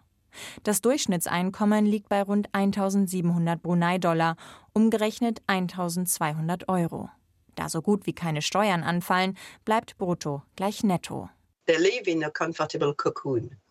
Das 0.64 0.82
Durchschnittseinkommen 0.82 1.86
liegt 1.86 2.10
bei 2.10 2.22
rund 2.22 2.50
1700 2.54 3.62
Brunei-Dollar, 3.62 4.36
umgerechnet 4.74 5.42
1200 5.48 6.68
Euro. 6.68 7.10
Da 7.56 7.70
so 7.70 7.82
gut 7.82 8.06
wie 8.06 8.14
keine 8.14 8.42
Steuern 8.42 8.84
anfallen, 8.84 9.38
bleibt 9.64 9.98
Brutto 9.98 10.44
gleich 10.56 10.84
Netto. 10.84 11.30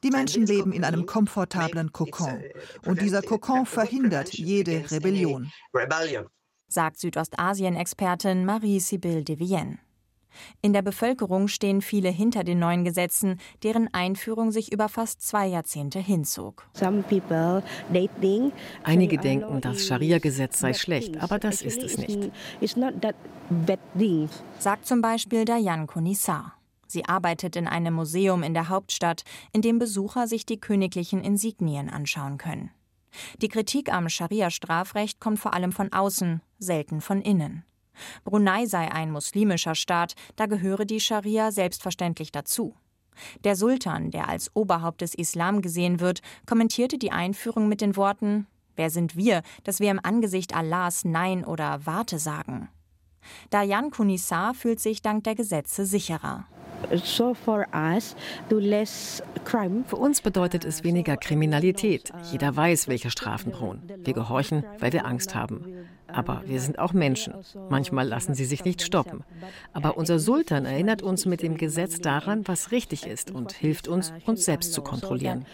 Die 0.02 0.10
Menschen 0.10 0.46
leben 0.46 0.72
in 0.72 0.84
einem 0.84 1.06
komfortablen 1.06 1.92
Kokon. 1.92 2.42
Und 2.84 3.00
dieser 3.00 3.22
Kokon 3.22 3.66
verhindert 3.66 4.34
jede 4.34 4.90
Rebellion 4.90 5.50
sagt 6.74 6.98
Südostasien-Expertin 6.98 8.44
Marie-Sibylle 8.44 9.22
de 9.22 9.38
Vienne. 9.38 9.78
In 10.60 10.72
der 10.72 10.82
Bevölkerung 10.82 11.46
stehen 11.46 11.80
viele 11.80 12.08
hinter 12.08 12.42
den 12.42 12.58
neuen 12.58 12.84
Gesetzen, 12.84 13.38
deren 13.62 13.88
Einführung 13.94 14.50
sich 14.50 14.72
über 14.72 14.88
fast 14.88 15.22
zwei 15.22 15.46
Jahrzehnte 15.46 16.00
hinzog. 16.00 16.68
Einige 18.82 19.18
denken, 19.18 19.60
das 19.60 19.86
Scharia-Gesetz 19.86 20.58
sei 20.58 20.74
schlecht, 20.74 21.22
aber 21.22 21.38
das 21.38 21.62
ist 21.62 21.84
es 21.84 21.98
nicht. 21.98 22.32
Sagt 24.58 24.86
zum 24.86 25.00
Beispiel 25.00 25.44
Dayan 25.44 25.86
Kunissar. 25.86 26.58
Sie 26.94 27.06
arbeitet 27.06 27.56
in 27.56 27.66
einem 27.66 27.92
Museum 27.92 28.44
in 28.44 28.54
der 28.54 28.68
Hauptstadt, 28.68 29.24
in 29.52 29.62
dem 29.62 29.80
Besucher 29.80 30.28
sich 30.28 30.46
die 30.46 30.60
königlichen 30.60 31.24
Insignien 31.24 31.90
anschauen 31.90 32.38
können. 32.38 32.70
Die 33.42 33.48
Kritik 33.48 33.92
am 33.92 34.08
Scharia-Strafrecht 34.08 35.18
kommt 35.18 35.40
vor 35.40 35.54
allem 35.54 35.72
von 35.72 35.92
außen, 35.92 36.40
selten 36.60 37.00
von 37.00 37.20
innen. 37.20 37.64
Brunei 38.22 38.66
sei 38.66 38.92
ein 38.92 39.10
muslimischer 39.10 39.74
Staat, 39.74 40.14
da 40.36 40.46
gehöre 40.46 40.84
die 40.84 41.00
Scharia 41.00 41.50
selbstverständlich 41.50 42.30
dazu. 42.30 42.76
Der 43.42 43.56
Sultan, 43.56 44.12
der 44.12 44.28
als 44.28 44.54
Oberhaupt 44.54 45.00
des 45.00 45.14
Islam 45.14 45.62
gesehen 45.62 45.98
wird, 45.98 46.20
kommentierte 46.46 46.96
die 46.96 47.10
Einführung 47.10 47.68
mit 47.68 47.80
den 47.80 47.96
Worten 47.96 48.46
Wer 48.76 48.90
sind 48.90 49.16
wir, 49.16 49.42
dass 49.64 49.80
wir 49.80 49.90
im 49.90 49.98
Angesicht 50.00 50.54
Allahs 50.54 51.04
Nein 51.04 51.44
oder 51.44 51.86
Warte 51.86 52.20
sagen? 52.20 52.68
Dayan 53.50 53.90
Kunissar 53.90 54.54
fühlt 54.54 54.80
sich 54.80 55.02
dank 55.02 55.24
der 55.24 55.34
Gesetze 55.34 55.86
sicherer. 55.86 56.46
Für 59.86 59.96
uns 59.96 60.20
bedeutet 60.20 60.64
es 60.64 60.84
weniger 60.84 61.16
Kriminalität. 61.16 62.12
Jeder 62.30 62.54
weiß, 62.56 62.88
welche 62.88 63.10
Strafen 63.10 63.52
drohen. 63.52 63.82
Wir 63.98 64.14
gehorchen, 64.14 64.64
weil 64.78 64.92
wir 64.92 65.06
Angst 65.06 65.34
haben. 65.34 65.86
Aber 66.06 66.42
wir 66.46 66.60
sind 66.60 66.78
auch 66.78 66.92
Menschen. 66.92 67.34
Manchmal 67.70 68.06
lassen 68.06 68.34
sie 68.34 68.44
sich 68.44 68.64
nicht 68.64 68.82
stoppen. 68.82 69.24
Aber 69.72 69.96
unser 69.96 70.18
Sultan 70.18 70.64
erinnert 70.64 71.02
uns 71.02 71.26
mit 71.26 71.42
dem 71.42 71.56
Gesetz 71.56 72.00
daran, 72.00 72.46
was 72.46 72.70
richtig 72.70 73.06
ist 73.06 73.30
und 73.30 73.52
hilft 73.52 73.88
uns, 73.88 74.12
uns 74.26 74.44
selbst 74.44 74.72
zu 74.72 74.82
kontrollieren. 74.82 75.44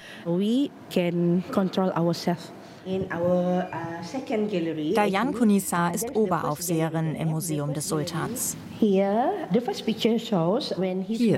Dayan 4.94 5.34
Kunisa 5.34 5.90
ist 5.90 6.16
Oberaufseherin 6.16 7.14
im 7.14 7.28
Museum 7.28 7.74
des 7.74 7.88
Sultans. 7.88 8.56
Hier, 8.78 9.32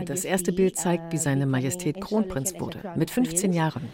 das 0.05 0.25
erste 0.25 0.53
Bild 0.53 0.77
zeigt, 0.77 1.13
wie 1.13 1.19
seine 1.19 1.47
Majestät 1.47 2.01
Kronprinz 2.01 2.59
wurde, 2.61 2.93
mit 2.97 3.11
15 3.11 3.53
Jahren. 3.53 3.89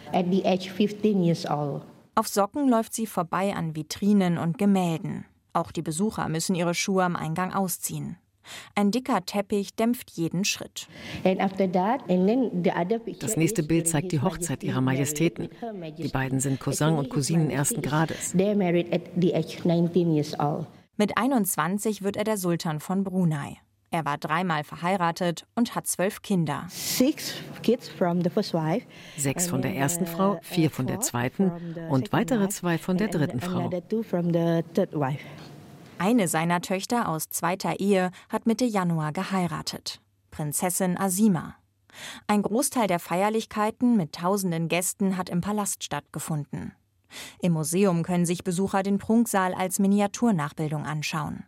Auf 2.15 2.27
Socken 2.27 2.69
läuft 2.69 2.93
sie 2.93 3.07
vorbei 3.07 3.55
an 3.55 3.75
Vitrinen 3.75 4.37
und 4.37 4.57
Gemälden. 4.57 5.25
Auch 5.53 5.71
die 5.71 5.81
Besucher 5.81 6.29
müssen 6.29 6.55
ihre 6.55 6.75
Schuhe 6.75 7.03
am 7.03 7.15
Eingang 7.15 7.53
ausziehen. 7.53 8.17
Ein 8.75 8.91
dicker 8.91 9.25
Teppich 9.25 9.75
dämpft 9.75 10.11
jeden 10.11 10.45
Schritt. 10.45 10.87
Das 13.19 13.37
nächste 13.37 13.63
Bild 13.63 13.87
zeigt 13.87 14.11
die 14.11 14.21
Hochzeit 14.21 14.63
ihrer 14.63 14.81
Majestäten. 14.81 15.49
Die 15.97 16.09
beiden 16.09 16.39
sind 16.39 16.59
Cousin 16.59 16.95
und 16.95 17.09
Cousinen 17.09 17.49
ersten 17.49 17.81
Grades. 17.81 18.33
Mit 20.97 21.17
21 21.17 22.01
wird 22.03 22.17
er 22.17 22.23
der 22.25 22.37
Sultan 22.37 22.79
von 22.79 23.03
Brunei. 23.03 23.57
Er 23.91 24.05
war 24.05 24.17
dreimal 24.19 24.63
verheiratet 24.63 25.47
und 25.55 25.73
hat 25.73 25.87
zwölf 25.87 26.21
Kinder. 26.21 26.67
Sechs 29.17 29.47
von 29.47 29.61
der 29.63 29.75
ersten 29.75 30.05
Frau, 30.05 30.39
vier 30.43 30.69
von 30.69 30.85
der 30.85 30.99
zweiten 30.99 31.51
und 31.89 32.13
weitere 32.13 32.49
zwei 32.49 32.77
von 32.77 32.97
der 32.97 33.07
dritten 33.07 33.39
Frau. 33.39 33.69
Eine 36.01 36.29
seiner 36.29 36.61
Töchter 36.61 37.09
aus 37.09 37.27
zweiter 37.27 37.81
Ehe 37.81 38.11
hat 38.29 38.45
Mitte 38.45 38.63
Januar 38.63 39.11
geheiratet. 39.11 39.99
Prinzessin 40.31 40.97
Asima. 40.97 41.55
Ein 42.25 42.41
Großteil 42.41 42.87
der 42.87 42.99
Feierlichkeiten 42.99 43.97
mit 43.97 44.13
tausenden 44.13 44.69
Gästen 44.69 45.17
hat 45.17 45.27
im 45.27 45.41
Palast 45.41 45.83
stattgefunden. 45.83 46.71
Im 47.41 47.51
Museum 47.51 48.03
können 48.03 48.25
sich 48.25 48.45
Besucher 48.45 48.81
den 48.81 48.97
Prunksaal 48.97 49.53
als 49.53 49.77
Miniaturnachbildung 49.79 50.85
anschauen. 50.85 51.43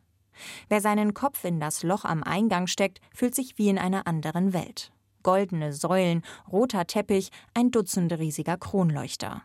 Wer 0.68 0.82
seinen 0.82 1.14
Kopf 1.14 1.46
in 1.46 1.62
das 1.62 1.84
Loch 1.84 2.04
am 2.04 2.22
Eingang 2.22 2.68
steckt, 2.68 3.00
fühlt 3.14 3.36
sich 3.36 3.58
wie 3.58 3.70
in 3.70 3.78
einer 3.78 4.06
anderen 4.06 4.52
Welt. 4.52 4.92
Goldene 5.24 5.72
Säulen, 5.72 6.24
roter 6.52 6.86
Teppich, 6.88 7.30
ein 7.54 7.72
Dutzend 7.72 8.12
riesiger 8.12 8.58
Kronleuchter. 8.58 9.44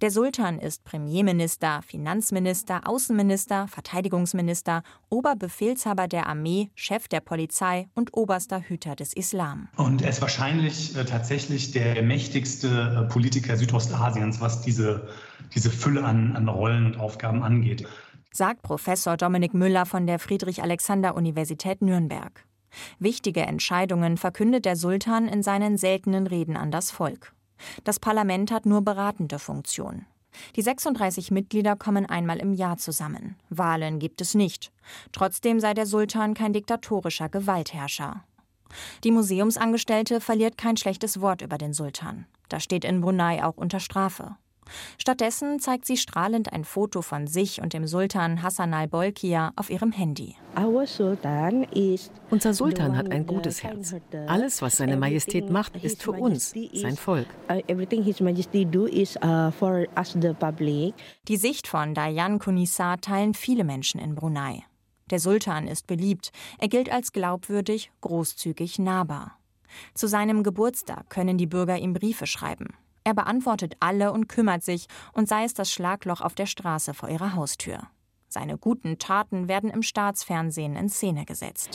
Der 0.00 0.10
Sultan 0.10 0.58
ist 0.58 0.84
Premierminister, 0.84 1.80
Finanzminister, 1.86 2.88
Außenminister, 2.88 3.68
Verteidigungsminister, 3.68 4.82
Oberbefehlshaber 5.08 6.08
der 6.08 6.26
Armee, 6.26 6.70
Chef 6.74 7.08
der 7.08 7.20
Polizei 7.20 7.88
und 7.94 8.14
oberster 8.14 8.60
Hüter 8.60 8.96
des 8.96 9.12
Islam. 9.12 9.68
Und 9.76 10.02
er 10.02 10.10
ist 10.10 10.20
wahrscheinlich 10.20 10.96
äh, 10.96 11.04
tatsächlich 11.04 11.72
der 11.72 12.02
mächtigste 12.02 12.68
äh, 13.06 13.12
Politiker 13.12 13.56
Südostasiens, 13.56 14.40
was 14.40 14.62
diese, 14.62 15.08
diese 15.54 15.70
Fülle 15.70 16.04
an, 16.04 16.36
an 16.36 16.48
Rollen 16.48 16.86
und 16.86 17.00
Aufgaben 17.00 17.42
angeht. 17.42 17.86
Sagt 18.32 18.62
Professor 18.62 19.16
Dominik 19.16 19.52
Müller 19.52 19.84
von 19.84 20.06
der 20.06 20.18
Friedrich-Alexander-Universität 20.18 21.82
Nürnberg. 21.82 22.46
Wichtige 22.98 23.42
Entscheidungen 23.42 24.16
verkündet 24.16 24.64
der 24.64 24.76
Sultan 24.76 25.28
in 25.28 25.42
seinen 25.42 25.76
seltenen 25.76 26.26
Reden 26.26 26.56
an 26.56 26.70
das 26.70 26.90
Volk. 26.90 27.34
Das 27.84 27.98
Parlament 27.98 28.50
hat 28.50 28.66
nur 28.66 28.82
beratende 28.82 29.38
Funktion. 29.38 30.06
Die 30.56 30.62
36 30.62 31.30
Mitglieder 31.30 31.76
kommen 31.76 32.06
einmal 32.06 32.38
im 32.38 32.54
Jahr 32.54 32.78
zusammen. 32.78 33.36
Wahlen 33.50 33.98
gibt 33.98 34.20
es 34.20 34.34
nicht. 34.34 34.72
Trotzdem 35.12 35.60
sei 35.60 35.74
der 35.74 35.86
Sultan 35.86 36.34
kein 36.34 36.52
diktatorischer 36.52 37.28
Gewaltherrscher. 37.28 38.24
Die 39.04 39.10
Museumsangestellte 39.10 40.20
verliert 40.20 40.56
kein 40.56 40.76
schlechtes 40.76 41.20
Wort 41.20 41.42
über 41.42 41.58
den 41.58 41.74
Sultan. 41.74 42.26
Das 42.48 42.64
steht 42.64 42.84
in 42.84 43.00
Brunei 43.00 43.44
auch 43.44 43.56
unter 43.56 43.80
Strafe. 43.80 44.36
Stattdessen 44.98 45.60
zeigt 45.60 45.86
sie 45.86 45.96
strahlend 45.96 46.52
ein 46.52 46.64
Foto 46.64 47.02
von 47.02 47.26
sich 47.26 47.60
und 47.60 47.72
dem 47.72 47.86
Sultan 47.86 48.42
Hassan 48.42 48.74
al-Bolkiah 48.74 49.52
auf 49.56 49.70
ihrem 49.70 49.92
Handy. 49.92 50.36
Unser 52.30 52.54
Sultan 52.54 52.96
hat 52.96 53.10
ein 53.10 53.26
gutes 53.26 53.62
Herz. 53.62 53.94
Alles, 54.26 54.62
was 54.62 54.76
seine 54.76 54.96
Majestät 54.96 55.50
macht, 55.50 55.76
ist 55.82 56.02
für 56.02 56.12
uns, 56.12 56.54
sein 56.72 56.96
Volk. 56.96 57.26
Uh, 57.50 57.60
uh, 57.72 57.86
Die 61.28 61.36
Sicht 61.36 61.66
von 61.66 61.94
Dayan 61.94 62.38
Kunissar 62.38 63.00
teilen 63.00 63.34
viele 63.34 63.64
Menschen 63.64 64.00
in 64.00 64.14
Brunei. 64.14 64.64
Der 65.10 65.18
Sultan 65.18 65.66
ist 65.66 65.86
beliebt. 65.86 66.32
Er 66.58 66.68
gilt 66.68 66.90
als 66.90 67.12
glaubwürdig, 67.12 67.90
großzügig, 68.00 68.78
nahbar. 68.78 69.38
Zu 69.94 70.06
seinem 70.06 70.42
Geburtstag 70.42 71.10
können 71.10 71.38
die 71.38 71.46
Bürger 71.46 71.78
ihm 71.78 71.92
Briefe 71.92 72.26
schreiben. 72.26 72.74
Er 73.04 73.14
beantwortet 73.14 73.74
alle 73.80 74.12
und 74.12 74.28
kümmert 74.28 74.62
sich, 74.62 74.86
und 75.12 75.28
sei 75.28 75.44
es 75.44 75.54
das 75.54 75.70
Schlagloch 75.70 76.20
auf 76.20 76.34
der 76.34 76.46
Straße 76.46 76.94
vor 76.94 77.08
ihrer 77.08 77.34
Haustür. 77.34 77.80
Seine 78.28 78.56
guten 78.56 78.98
Taten 78.98 79.46
werden 79.46 79.68
im 79.68 79.82
Staatsfernsehen 79.82 80.74
in 80.74 80.88
Szene 80.88 81.26
gesetzt. 81.26 81.74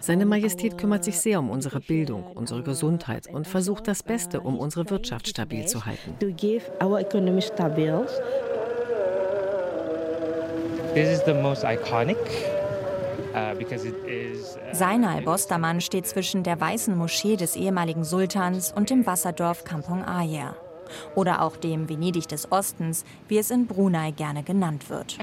Seine 0.00 0.26
Majestät 0.26 0.78
kümmert 0.78 1.02
sich 1.02 1.18
sehr 1.18 1.40
um 1.40 1.50
unsere 1.50 1.80
Bildung, 1.80 2.24
unsere 2.36 2.62
Gesundheit 2.62 3.26
und 3.26 3.48
versucht 3.48 3.88
das 3.88 4.04
Beste, 4.04 4.40
um 4.40 4.56
unsere 4.56 4.88
Wirtschaft 4.88 5.26
stabil 5.26 5.66
zu 5.66 5.84
halten. 5.84 6.14
This 10.94 11.08
is 11.08 11.22
the 11.26 11.34
most 11.34 11.62
iconic 11.62 12.16
Seinal 14.72 15.22
Bostermann 15.22 15.80
steht 15.80 16.06
zwischen 16.06 16.42
der 16.42 16.58
weißen 16.58 16.96
Moschee 16.96 17.36
des 17.36 17.56
ehemaligen 17.56 18.04
Sultans 18.04 18.72
und 18.74 18.88
dem 18.88 19.04
Wasserdorf 19.04 19.64
Kampong 19.64 20.04
Ayer. 20.04 20.56
Oder 21.14 21.42
auch 21.42 21.56
dem 21.56 21.88
Venedig 21.88 22.28
des 22.28 22.50
Ostens, 22.50 23.04
wie 23.28 23.38
es 23.38 23.50
in 23.50 23.66
Brunei 23.66 24.12
gerne 24.12 24.42
genannt 24.42 24.88
wird. 24.88 25.18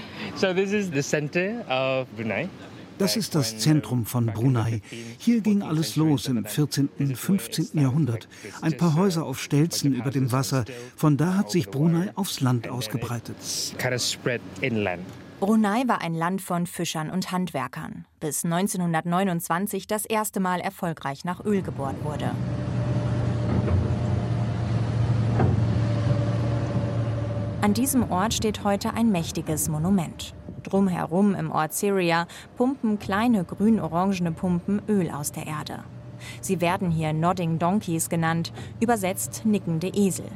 Das 3.00 3.18
ist 3.18 3.34
das 3.34 3.58
Zentrum 3.58 4.06
von 4.06 4.28
Brunei. 4.28 4.82
Hier 5.18 5.42
ging 5.42 5.64
alles 5.64 5.96
los 5.96 6.28
im 6.28 6.46
14., 6.46 6.90
und 7.00 7.18
15. 7.18 7.70
Jahrhundert. 7.74 8.28
Ein 8.62 8.78
paar 8.78 8.96
Häuser 8.96 9.26
auf 9.26 9.42
Stelzen 9.42 9.94
über 9.94 10.12
dem 10.12 10.32
Wasser. 10.32 10.66
Von 10.96 11.18
da 11.18 11.36
hat 11.36 11.50
sich 11.50 11.70
Brunei 11.70 12.12
aufs 12.16 12.42
Land 12.42 12.70
ausgebreitet. 12.70 13.36
Brunei 15.46 15.84
war 15.88 16.00
ein 16.00 16.14
Land 16.14 16.42
von 16.42 16.66
Fischern 16.66 17.10
und 17.10 17.34
Handwerkern, 17.34 18.06
bis 18.22 18.46
1929 18.46 19.88
das 19.88 20.06
erste 20.06 20.40
Mal 20.40 20.62
erfolgreich 20.62 21.26
nach 21.26 21.44
Öl 21.44 21.62
gebohrt 21.62 22.02
wurde. 22.06 22.32
An 27.62 27.74
diesem 27.74 28.10
Ort 28.10 28.34
steht 28.34 28.64
heute 28.64 28.94
ein 28.94 29.12
mächtiges 29.12 29.68
Monument. 29.68 30.34
Drumherum 30.64 31.36
im 31.36 31.52
Ort 31.52 31.74
Syria 31.74 32.26
pumpen 32.56 32.98
kleine 32.98 33.44
grün-orangene 33.44 34.32
Pumpen 34.32 34.82
Öl 34.88 35.12
aus 35.12 35.34
der 35.34 35.46
Erde. 35.46 35.84
Sie 36.40 36.62
werden 36.62 36.90
hier 36.90 37.12
Nodding 37.12 37.60
Donkeys 37.60 38.08
genannt, 38.08 38.54
übersetzt 38.80 39.42
nickende 39.44 39.90
Esel. 39.90 40.32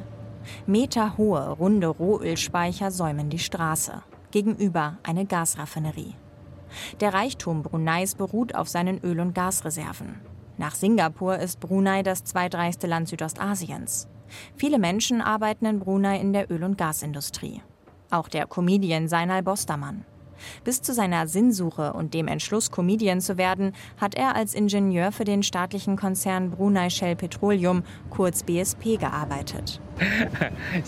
Meterhohe, 0.66 1.48
runde 1.48 1.86
Rohölspeicher 1.86 2.90
säumen 2.90 3.30
die 3.30 3.38
Straße. 3.38 4.02
Gegenüber 4.30 4.98
eine 5.02 5.24
Gasraffinerie. 5.24 6.14
Der 7.00 7.14
Reichtum 7.14 7.62
Bruneis 7.62 8.14
beruht 8.14 8.54
auf 8.54 8.68
seinen 8.68 8.98
Öl- 9.02 9.20
und 9.20 9.34
Gasreserven. 9.34 10.20
Nach 10.58 10.74
Singapur 10.74 11.38
ist 11.38 11.60
Brunei 11.60 12.02
das 12.02 12.24
zweitreichste 12.24 12.86
Land 12.86 13.08
Südostasiens. 13.08 14.08
Viele 14.56 14.78
Menschen 14.78 15.22
arbeiten 15.22 15.66
in 15.66 15.78
Brunei 15.78 16.18
in 16.20 16.32
der 16.32 16.50
Öl- 16.50 16.64
und 16.64 16.76
Gasindustrie. 16.76 17.62
Auch 18.10 18.28
der 18.28 18.46
Comedian 18.46 19.08
Seinal 19.08 19.42
Bostermann. 19.42 20.04
Bis 20.64 20.82
zu 20.82 20.94
seiner 20.94 21.26
Sinnsuche 21.26 21.92
und 21.92 22.14
dem 22.14 22.28
Entschluss, 22.28 22.70
Comedian 22.70 23.20
zu 23.20 23.38
werden, 23.38 23.72
hat 23.96 24.14
er 24.14 24.36
als 24.36 24.54
Ingenieur 24.54 25.10
für 25.12 25.24
den 25.24 25.42
staatlichen 25.42 25.96
Konzern 25.96 26.50
Brunei 26.50 26.90
Shell 26.90 27.16
Petroleum, 27.16 27.82
kurz 28.10 28.42
BSP, 28.42 28.98
gearbeitet. 28.98 29.80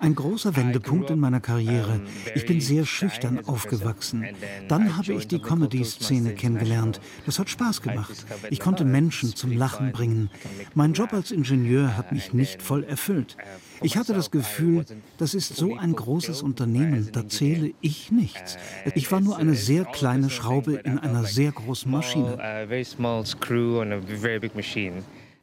Ein 0.00 0.14
großer 0.14 0.56
Wendepunkt 0.56 1.10
in 1.10 1.18
meiner 1.18 1.40
Karriere. 1.40 2.00
Ich 2.34 2.46
bin 2.46 2.60
sehr 2.60 2.84
schüchtern 2.84 3.40
aufgewachsen. 3.46 4.26
Dann 4.68 4.96
habe 4.96 5.14
ich 5.14 5.28
die 5.28 5.40
Comedy-Szene 5.40 6.34
kennengelernt. 6.34 7.00
Das 7.26 7.38
hat 7.38 7.50
Spaß 7.50 7.82
gemacht. 7.82 8.26
Ich 8.50 8.60
konnte 8.60 8.84
Menschen 8.84 9.34
zum 9.34 9.52
Lachen 9.52 9.92
bringen. 9.92 10.30
Mein 10.74 10.92
Job 10.92 11.12
als 11.12 11.30
Ingenieur 11.30 11.96
hat 11.96 12.12
mich 12.12 12.32
nicht 12.32 12.62
voll 12.62 12.84
erfüllt. 12.84 13.36
Ich 13.80 13.96
hatte 13.96 14.14
das 14.14 14.30
Gefühl, 14.30 14.84
das 15.18 15.34
ist 15.34 15.56
so 15.56 15.76
ein 15.76 15.94
großes 15.94 16.42
Unternehmen, 16.42 17.10
da 17.12 17.28
zähle 17.28 17.72
ich 17.80 18.10
nichts. 18.10 18.58
Ich 18.94 19.10
war 19.12 19.20
nur 19.20 19.36
eine 19.36 19.54
sehr 19.54 19.84
kleine 19.84 20.30
Schraube 20.30 20.80
in 20.84 20.98
einer 20.98 21.24
sehr 21.24 21.52
großen 21.52 21.90
Maschine. 21.90 22.38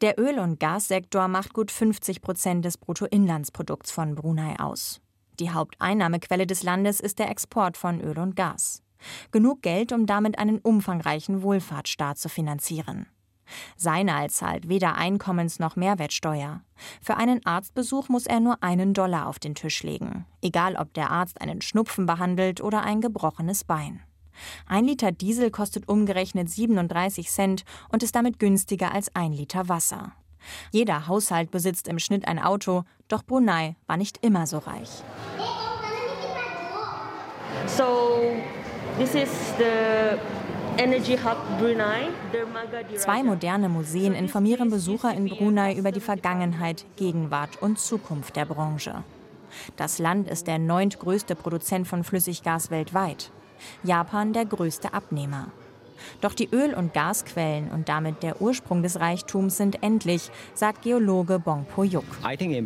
Der 0.02 0.20
Öl- 0.20 0.40
und 0.40 0.60
Gassektor 0.60 1.30
macht 1.30 1.54
gut 1.54 1.72
50 1.72 2.22
Prozent 2.22 2.66
des 2.66 2.78
Bruttoinlandsprodukts 2.78 3.92
von 3.92 4.16
Brunei 4.16 4.60
aus. 4.60 5.00
Die 5.40 5.52
Haupteinnahmequelle 5.52 6.46
des 6.46 6.64
Landes 6.64 7.00
ist 7.00 7.18
der 7.18 7.30
Export 7.30 7.78
von 7.78 8.02
Öl 8.02 8.20
und 8.20 8.36
Gas. 8.36 8.84
Genug 9.32 9.62
Geld, 9.62 9.94
um 9.94 10.06
damit 10.06 10.38
einen 10.38 10.60
umfangreichen 10.60 11.44
Wohlfahrtsstaat 11.44 12.18
zu 12.18 12.28
finanzieren. 12.28 13.08
Seinal 13.78 14.30
zahlt 14.30 14.68
weder 14.68 14.98
Einkommens- 14.98 15.60
noch 15.60 15.76
Mehrwertsteuer. 15.78 16.62
Für 17.02 17.16
einen 17.16 17.46
Arztbesuch 17.46 18.10
muss 18.10 18.26
er 18.26 18.42
nur 18.42 18.64
einen 18.64 18.94
Dollar 18.94 19.28
auf 19.28 19.40
den 19.40 19.56
Tisch 19.56 19.84
legen, 19.84 20.26
egal 20.42 20.76
ob 20.76 20.94
der 20.94 21.12
Arzt 21.12 21.40
einen 21.40 21.62
Schnupfen 21.62 22.06
behandelt 22.06 22.60
oder 22.60 22.84
ein 22.84 23.02
gebrochenes 23.02 23.64
Bein. 23.64 24.02
Ein 24.68 24.86
Liter 24.86 25.12
Diesel 25.12 25.52
kostet 25.52 25.88
umgerechnet 25.88 26.50
37 26.50 27.30
Cent 27.30 27.64
und 27.90 28.04
ist 28.04 28.16
damit 28.16 28.40
günstiger 28.40 28.94
als 28.94 29.16
ein 29.16 29.32
Liter 29.32 29.70
Wasser. 29.70 30.14
Jeder 30.72 31.08
Haushalt 31.08 31.52
besitzt 31.52 31.88
im 31.88 32.00
Schnitt 32.00 32.28
ein 32.28 32.40
Auto, 32.40 32.84
doch 33.08 33.24
Brunei 33.24 33.76
war 33.88 33.98
nicht 33.98 34.24
immer 34.24 34.46
so 34.48 34.60
reich. 34.60 34.90
So, 37.68 38.22
this 38.98 39.16
is 39.16 39.30
the 39.58 40.18
Zwei 42.98 43.24
moderne 43.24 43.70
Museen 43.70 44.14
informieren 44.14 44.70
Besucher 44.70 45.14
in 45.14 45.30
Brunei 45.30 45.74
über 45.74 45.94
die 45.94 46.02
Vergangenheit, 46.02 46.86
Gegenwart 46.98 47.62
und 47.62 47.80
Zukunft 47.80 48.36
der 48.36 48.44
Branche. 48.44 49.04
Das 49.78 50.00
Land 50.00 50.30
ist 50.30 50.48
der 50.48 50.60
neuntgrößte 50.60 51.36
Produzent 51.36 51.88
von 51.88 52.04
Flüssiggas 52.04 52.72
weltweit. 52.72 53.32
Japan 53.84 54.34
der 54.34 54.46
größte 54.46 54.94
Abnehmer. 54.94 55.52
Doch 56.22 56.34
die 56.34 56.50
Öl- 56.52 56.74
und 56.74 56.94
Gasquellen 56.94 57.70
und 57.70 57.90
damit 57.90 58.24
der 58.24 58.42
Ursprung 58.42 58.82
des 58.84 59.00
Reichtums 59.00 59.58
sind 59.58 59.84
endlich, 59.84 60.32
sagt 60.54 60.84
Geologe 60.84 61.40
Bong 61.40 61.66
Po-yuk. 61.66 62.06
Uh, 62.24 62.30
ich 62.30 62.38
denke, 62.38 62.58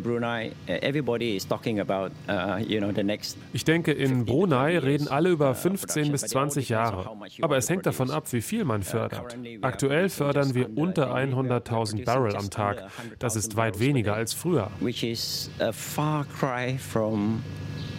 in 3.91 4.25
Brunei 4.25 4.79
reden 4.79 5.07
alle 5.07 5.29
über 5.29 5.55
15 5.55 6.11
bis 6.11 6.21
20 6.21 6.69
Jahre. 6.69 7.09
Aber 7.41 7.57
es 7.57 7.69
hängt 7.69 7.85
davon 7.85 8.11
ab, 8.11 8.25
wie 8.31 8.41
viel 8.41 8.65
man 8.65 8.81
uh, 8.81 8.85
fördert. 8.85 9.37
Aktuell 9.61 10.09
fördern 10.09 10.53
wir 10.53 10.77
unter 10.77 11.15
100.000 11.15 12.05
Barrel 12.05 12.35
am 12.35 12.49
Tag. 12.49 12.89
Das 13.19 13.35
ist 13.35 13.55
weit 13.55 13.79
weniger 13.79 14.15
als 14.15 14.33
früher. 14.33 14.71
Which 14.79 15.03
is 15.03 15.51
a 15.59 15.71
far 15.71 16.25
cry 16.25 16.77
from 16.77 17.43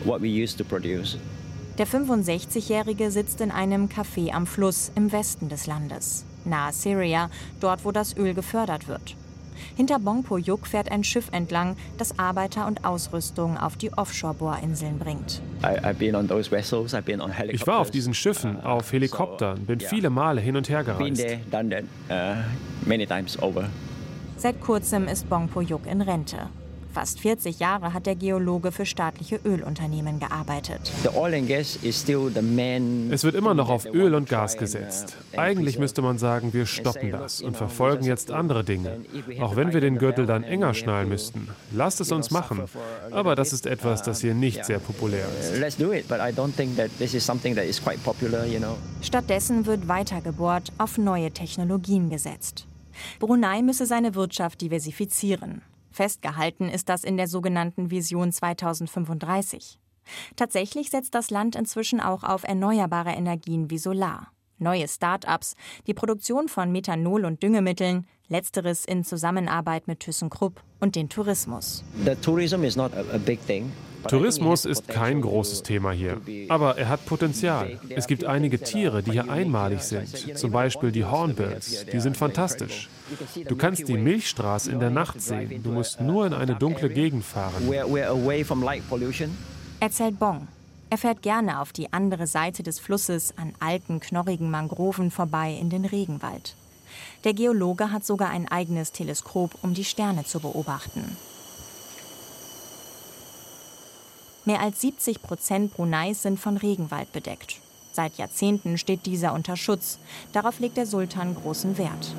what 0.04 0.20
we 0.20 0.28
used 0.28 0.58
to 0.58 0.64
produce. 0.64 1.18
Der 1.80 1.88
65-Jährige 1.88 3.10
sitzt 3.10 3.40
in 3.40 3.50
einem 3.50 3.88
Café 3.88 4.34
am 4.34 4.46
Fluss 4.46 4.92
im 4.96 5.12
Westen 5.12 5.48
des 5.48 5.66
Landes, 5.66 6.26
nahe 6.44 6.74
Syria, 6.74 7.30
dort 7.58 7.86
wo 7.86 7.90
das 7.90 8.14
Öl 8.18 8.34
gefördert 8.34 8.86
wird. 8.86 9.16
Hinter 9.76 9.98
Bongpo 9.98 10.36
Yuk 10.36 10.66
fährt 10.66 10.92
ein 10.92 11.04
Schiff 11.04 11.28
entlang, 11.32 11.78
das 11.96 12.18
Arbeiter 12.18 12.66
und 12.66 12.84
Ausrüstung 12.84 13.56
auf 13.56 13.78
die 13.78 13.94
Offshore-Bohrinseln 13.94 14.98
bringt. 14.98 15.40
Ich 17.48 17.66
war 17.66 17.78
auf 17.78 17.90
diesen 17.90 18.12
Schiffen, 18.12 18.56
uh, 18.56 18.60
auf 18.60 18.92
Helikoptern, 18.92 19.64
bin 19.64 19.80
viele 19.80 20.10
Male 20.10 20.42
hin 20.42 20.58
und 20.58 20.68
her 20.68 20.84
gereist. 20.84 21.24
Uh, 21.24 21.38
Seit 24.36 24.60
kurzem 24.60 25.08
ist 25.08 25.30
Bongpo 25.30 25.62
Yuk 25.62 25.86
in 25.86 26.02
Rente. 26.02 26.50
Fast 26.92 27.20
40 27.20 27.60
Jahre 27.60 27.94
hat 27.94 28.06
der 28.06 28.16
Geologe 28.16 28.72
für 28.72 28.84
staatliche 28.84 29.38
Ölunternehmen 29.44 30.18
gearbeitet. 30.18 30.92
Es 33.10 33.24
wird 33.24 33.34
immer 33.36 33.54
noch 33.54 33.70
auf 33.70 33.86
Öl 33.86 34.14
und 34.14 34.28
Gas 34.28 34.56
gesetzt. 34.56 35.16
Eigentlich 35.36 35.78
müsste 35.78 36.02
man 36.02 36.18
sagen, 36.18 36.52
wir 36.52 36.66
stoppen 36.66 37.12
das 37.12 37.42
und 37.42 37.56
verfolgen 37.56 38.04
jetzt 38.04 38.32
andere 38.32 38.64
Dinge. 38.64 38.98
Auch 39.40 39.54
wenn 39.54 39.72
wir 39.72 39.80
den 39.80 39.98
Gürtel 39.98 40.26
dann 40.26 40.42
enger 40.42 40.74
schnallen 40.74 41.08
müssten. 41.08 41.48
Lasst 41.70 42.00
es 42.00 42.10
uns 42.10 42.32
machen. 42.32 42.62
Aber 43.12 43.36
das 43.36 43.52
ist 43.52 43.66
etwas, 43.66 44.02
das 44.02 44.20
hier 44.20 44.34
nicht 44.34 44.64
sehr 44.64 44.80
populär 44.80 45.26
ist. 45.38 45.52
Stattdessen 49.02 49.66
wird 49.66 49.88
weiter 49.88 50.20
gebohrt, 50.20 50.72
auf 50.78 50.98
neue 50.98 51.30
Technologien 51.30 52.10
gesetzt. 52.10 52.66
Brunei 53.20 53.62
müsse 53.62 53.86
seine 53.86 54.14
Wirtschaft 54.14 54.60
diversifizieren. 54.60 55.62
Festgehalten 55.90 56.68
ist 56.68 56.88
das 56.88 57.04
in 57.04 57.16
der 57.16 57.28
sogenannten 57.28 57.90
Vision 57.90 58.32
2035. 58.32 59.78
Tatsächlich 60.36 60.90
setzt 60.90 61.14
das 61.14 61.30
Land 61.30 61.56
inzwischen 61.56 62.00
auch 62.00 62.24
auf 62.24 62.44
erneuerbare 62.44 63.10
Energien 63.10 63.70
wie 63.70 63.78
Solar. 63.78 64.32
Neue 64.58 64.88
Start-ups, 64.88 65.54
die 65.86 65.94
Produktion 65.94 66.48
von 66.48 66.70
Methanol 66.70 67.24
und 67.24 67.42
Düngemitteln, 67.42 68.06
letzteres 68.28 68.84
in 68.84 69.04
Zusammenarbeit 69.04 69.88
mit 69.88 70.00
ThyssenKrupp 70.00 70.62
und 70.80 70.96
den 70.96 71.08
Tourismus. 71.08 71.82
Tourismus 74.08 74.64
ist 74.64 74.88
kein 74.88 75.20
großes 75.20 75.62
Thema 75.62 75.92
hier, 75.92 76.20
aber 76.48 76.78
er 76.78 76.88
hat 76.88 77.06
Potenzial. 77.06 77.78
Es 77.90 78.06
gibt 78.06 78.24
einige 78.24 78.58
Tiere, 78.58 79.02
die 79.02 79.12
hier 79.12 79.30
einmalig 79.30 79.82
sind, 79.82 80.38
zum 80.38 80.50
Beispiel 80.50 80.92
die 80.92 81.04
Hornbills. 81.04 81.86
Die 81.86 82.00
sind 82.00 82.16
fantastisch. 82.16 82.88
Du 83.48 83.56
kannst 83.56 83.88
die 83.88 83.96
Milchstraße 83.96 84.70
in 84.70 84.80
der 84.80 84.90
Nacht 84.90 85.20
sehen. 85.20 85.62
Du 85.62 85.70
musst 85.70 86.00
nur 86.00 86.26
in 86.26 86.32
eine 86.32 86.54
dunkle 86.54 86.88
Gegend 86.88 87.24
fahren. 87.24 87.68
Erzählt 89.80 90.18
Bong. 90.18 90.48
Er 90.92 90.98
fährt 90.98 91.22
gerne 91.22 91.60
auf 91.60 91.72
die 91.72 91.92
andere 91.92 92.26
Seite 92.26 92.64
des 92.64 92.80
Flusses 92.80 93.32
an 93.36 93.52
alten, 93.60 94.00
knorrigen 94.00 94.50
Mangroven 94.50 95.12
vorbei 95.12 95.56
in 95.58 95.70
den 95.70 95.84
Regenwald. 95.84 96.56
Der 97.22 97.32
Geologe 97.32 97.92
hat 97.92 98.04
sogar 98.04 98.30
ein 98.30 98.48
eigenes 98.48 98.90
Teleskop, 98.90 99.52
um 99.62 99.72
die 99.72 99.84
Sterne 99.84 100.24
zu 100.24 100.40
beobachten. 100.40 101.16
Mehr 104.44 104.60
als 104.60 104.80
70 104.80 105.22
Prozent 105.22 105.74
Bruneis 105.74 106.22
sind 106.22 106.40
von 106.40 106.56
Regenwald 106.56 107.12
bedeckt. 107.12 107.60
Seit 107.92 108.16
Jahrzehnten 108.16 108.78
steht 108.78 109.04
dieser 109.04 109.34
unter 109.34 109.56
Schutz. 109.56 109.98
Darauf 110.32 110.60
legt 110.60 110.76
der 110.76 110.86
Sultan 110.86 111.34
großen 111.34 111.76
Wert. 111.76 112.14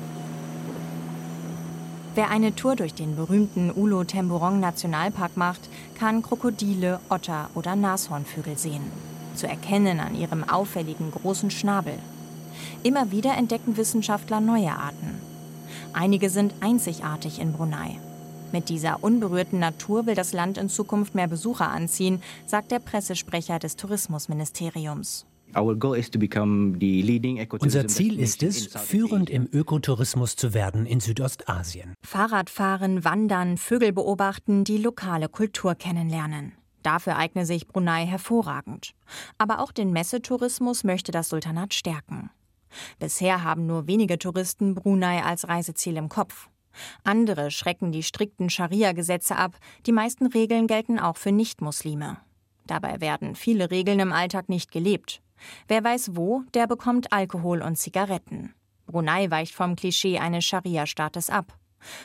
Wer 2.14 2.30
eine 2.30 2.54
Tour 2.54 2.76
durch 2.76 2.94
den 2.94 3.16
berühmten 3.16 3.72
Ulo 3.74 4.04
Temburong 4.04 4.60
Nationalpark 4.60 5.36
macht, 5.36 5.68
kann 5.98 6.22
Krokodile, 6.22 7.00
Otter 7.08 7.48
oder 7.54 7.74
Nashornvögel 7.74 8.58
sehen. 8.58 8.92
Zu 9.34 9.48
erkennen 9.48 9.98
an 9.98 10.14
ihrem 10.14 10.44
auffälligen 10.48 11.10
großen 11.10 11.50
Schnabel. 11.50 11.98
Immer 12.82 13.10
wieder 13.10 13.34
entdecken 13.36 13.78
Wissenschaftler 13.78 14.40
neue 14.40 14.72
Arten. 14.72 15.20
Einige 15.94 16.28
sind 16.28 16.54
einzigartig 16.60 17.40
in 17.40 17.54
Brunei. 17.54 17.98
Mit 18.52 18.68
dieser 18.68 19.02
unberührten 19.02 19.58
Natur 19.58 20.04
will 20.06 20.14
das 20.14 20.34
Land 20.34 20.58
in 20.58 20.68
Zukunft 20.68 21.14
mehr 21.14 21.26
Besucher 21.26 21.70
anziehen, 21.70 22.22
sagt 22.46 22.70
der 22.70 22.80
Pressesprecher 22.80 23.58
des 23.58 23.76
Tourismusministeriums. 23.76 25.24
Unser 25.54 25.90
Ziel 27.88 28.18
ist 28.18 28.42
es, 28.42 28.66
führend 28.66 29.28
im 29.28 29.46
Ökotourismus 29.52 30.36
zu 30.36 30.54
werden 30.54 30.86
in 30.86 31.00
Südostasien. 31.00 31.92
Fahrradfahren, 32.02 33.04
Wandern, 33.04 33.58
Vögel 33.58 33.92
beobachten, 33.92 34.64
die 34.64 34.78
lokale 34.78 35.28
Kultur 35.28 35.74
kennenlernen. 35.74 36.52
Dafür 36.82 37.16
eigne 37.16 37.46
sich 37.46 37.68
Brunei 37.68 38.06
hervorragend. 38.06 38.94
Aber 39.38 39.60
auch 39.60 39.72
den 39.72 39.92
Messetourismus 39.92 40.84
möchte 40.84 41.12
das 41.12 41.28
Sultanat 41.28 41.74
stärken. 41.74 42.30
Bisher 42.98 43.44
haben 43.44 43.66
nur 43.66 43.86
wenige 43.86 44.18
Touristen 44.18 44.74
Brunei 44.74 45.22
als 45.22 45.48
Reiseziel 45.48 45.96
im 45.96 46.08
Kopf. 46.08 46.48
Andere 47.04 47.50
schrecken 47.50 47.92
die 47.92 48.02
strikten 48.02 48.50
Scharia-Gesetze 48.50 49.36
ab. 49.36 49.56
Die 49.86 49.92
meisten 49.92 50.26
Regeln 50.26 50.66
gelten 50.66 50.98
auch 50.98 51.16
für 51.16 51.32
Nichtmuslime. 51.32 52.18
Dabei 52.66 53.00
werden 53.00 53.34
viele 53.34 53.70
Regeln 53.70 54.00
im 54.00 54.12
Alltag 54.12 54.48
nicht 54.48 54.70
gelebt. 54.70 55.20
Wer 55.68 55.82
weiß 55.82 56.16
wo, 56.16 56.42
der 56.54 56.66
bekommt 56.66 57.12
Alkohol 57.12 57.62
und 57.62 57.76
Zigaretten. 57.76 58.54
Brunei 58.86 59.30
weicht 59.30 59.54
vom 59.54 59.76
Klischee 59.76 60.18
eines 60.18 60.44
Scharia-Staates 60.44 61.30
ab. 61.30 61.58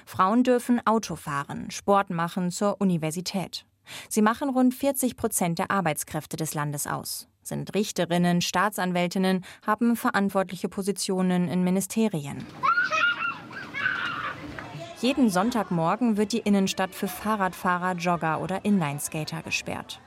Frauen 0.06 0.44
dürfen 0.44 0.86
Auto 0.86 1.16
fahren, 1.16 1.70
Sport 1.70 2.10
machen 2.10 2.52
zur 2.52 2.82
Universität. 2.82 3.66
Sie 4.10 4.22
machen 4.22 4.50
rund 4.50 4.74
40 4.74 5.16
Prozent 5.16 5.60
der 5.60 5.72
Arbeitskräfte 5.72 6.36
des 6.36 6.54
Landes 6.54 6.88
aus, 6.88 7.28
sind 7.42 7.74
Richterinnen, 7.74 8.42
Staatsanwältinnen, 8.42 9.46
haben 9.66 9.96
verantwortliche 9.96 10.68
Positionen 10.68 11.48
in 11.48 11.64
Ministerien. 11.64 12.46
Jeden 15.00 15.30
Sonntagmorgen 15.30 16.18
wird 16.18 16.32
die 16.32 16.40
Innenstadt 16.40 16.96
für 16.96 17.08
Fahrradfahrer, 17.08 17.94
Jogger 17.94 18.42
oder 18.42 18.66
Inlineskater 18.66 19.44
gesperrt. 19.44 20.00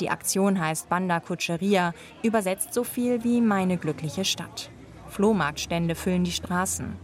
Die 0.00 0.08
Aktion 0.08 0.58
heißt 0.58 0.88
Banda 0.88 1.20
Kucheria, 1.20 1.92
übersetzt 2.22 2.72
so 2.72 2.82
viel 2.82 3.22
wie 3.22 3.42
meine 3.42 3.76
glückliche 3.76 4.24
Stadt. 4.24 4.70
Flohmarktstände 5.08 5.94
füllen 5.94 6.24
die 6.24 6.32
Straßen. 6.32 6.96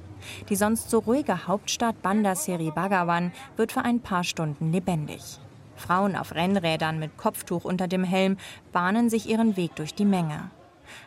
Die 0.49 0.57
sonst 0.57 0.89
so 0.89 1.01
ruhige 1.01 1.47
Hauptstadt 1.47 2.01
Banda 2.01 2.35
Seri 2.35 2.71
Bhagawan 2.75 3.33
wird 3.59 3.71
für 3.71 3.83
ein 3.83 4.01
paar 4.01 4.25
Stunden 4.25 4.73
lebendig. 4.73 5.39
Frauen 5.77 6.17
auf 6.17 6.35
Rennrädern 6.35 6.99
mit 6.99 7.19
Kopftuch 7.19 7.67
unter 7.67 7.87
dem 7.87 8.03
Helm 8.03 8.39
bahnen 8.73 9.11
sich 9.11 9.29
ihren 9.29 9.59
Weg 9.59 9.77
durch 9.77 9.95
die 9.95 10.07
Menge. 10.07 10.51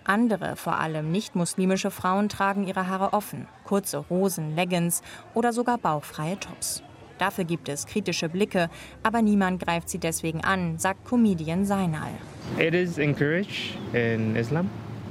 Andere, 0.03 0.55
vor 0.55 0.79
allem 0.79 1.11
nicht-muslimische 1.11 1.91
Frauen, 1.91 2.29
tragen 2.29 2.67
ihre 2.67 2.87
Haare 2.87 3.13
offen, 3.13 3.47
kurze 3.63 4.05
Hosen, 4.09 4.55
Leggings 4.55 5.01
oder 5.33 5.53
sogar 5.53 5.77
bauchfreie 5.77 6.39
Tops. 6.39 6.83
Dafür 7.17 7.43
gibt 7.43 7.67
es 7.69 7.85
kritische 7.85 8.29
Blicke, 8.29 8.69
aber 9.03 9.21
niemand 9.21 9.61
greift 9.61 9.89
sie 9.89 9.99
deswegen 9.99 10.43
an, 10.43 10.79
sagt 10.79 11.05
Comedian 11.05 11.65
Seinal. 11.65 12.11
It 12.57 12.73
is 12.73 12.97
encouraged 12.97 13.77
in 13.93 14.35
Islam. 14.35 14.69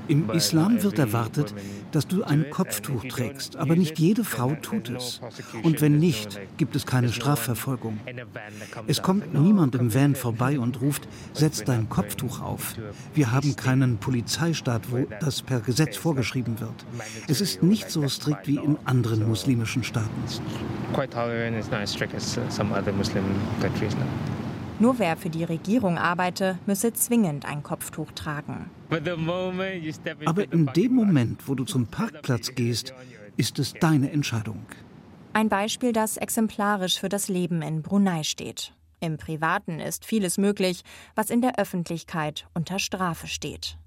Im 0.08 0.30
Islam 0.30 0.82
wird 0.82 0.98
erwartet, 0.98 1.54
dass 1.92 2.06
du 2.06 2.24
ein 2.24 2.50
Kopftuch 2.50 3.04
trägst, 3.04 3.56
aber 3.56 3.76
nicht 3.76 3.98
jede 3.98 4.24
Frau 4.24 4.54
tut 4.54 4.88
es. 4.90 5.20
Und 5.62 5.80
wenn 5.80 5.98
nicht, 5.98 6.40
gibt 6.56 6.76
es 6.76 6.86
keine 6.86 7.10
Strafverfolgung. 7.10 7.98
Es 8.86 9.02
kommt 9.02 9.34
niemand 9.34 9.74
im 9.74 9.94
Van 9.94 10.14
vorbei 10.14 10.58
und 10.58 10.80
ruft, 10.80 11.08
setz 11.32 11.64
dein 11.64 11.88
Kopftuch 11.88 12.40
auf. 12.40 12.74
Wir 13.14 13.32
haben 13.32 13.54
keinen 13.56 13.98
Polizeistaat, 13.98 14.90
wo 14.90 15.06
das 15.20 15.42
per 15.42 15.60
Gesetz 15.60 15.96
vorgeschrieben 15.96 16.58
wird. 16.60 16.84
Es 17.28 17.40
ist 17.40 17.62
nicht 17.62 17.90
so 17.90 18.08
strikt 18.08 18.46
wie 18.46 18.56
in 18.56 18.76
anderen 18.84 19.28
muslimischen 19.28 19.84
Staaten. 19.84 20.08
Quite 20.94 21.10
tolerant, 21.10 21.56
it's 21.56 21.70
not 21.70 21.80
as 21.80 21.92
strict 21.92 22.14
as 22.14 22.38
some 22.48 22.72
other 22.72 22.92
Muslim 22.92 23.24
countries 23.60 23.94
now. 23.94 24.47
Nur 24.80 24.98
wer 24.98 25.16
für 25.16 25.30
die 25.30 25.44
Regierung 25.44 25.98
arbeite, 25.98 26.58
müsse 26.66 26.92
zwingend 26.92 27.44
ein 27.44 27.62
Kopftuch 27.62 28.12
tragen. 28.12 28.70
Aber 30.24 30.52
in 30.52 30.66
dem 30.66 30.94
Moment, 30.94 31.48
wo 31.48 31.54
du 31.54 31.64
zum 31.64 31.86
Parkplatz 31.86 32.54
gehst, 32.54 32.94
ist 33.36 33.58
es 33.58 33.72
deine 33.74 34.12
Entscheidung. 34.12 34.64
Ein 35.32 35.48
Beispiel, 35.48 35.92
das 35.92 36.16
exemplarisch 36.16 36.98
für 36.98 37.08
das 37.08 37.28
Leben 37.28 37.62
in 37.62 37.82
Brunei 37.82 38.22
steht. 38.22 38.72
Im 39.00 39.16
Privaten 39.16 39.80
ist 39.80 40.04
vieles 40.04 40.38
möglich, 40.38 40.82
was 41.14 41.30
in 41.30 41.40
der 41.40 41.58
Öffentlichkeit 41.58 42.46
unter 42.54 42.78
Strafe 42.78 43.26
steht. 43.26 43.78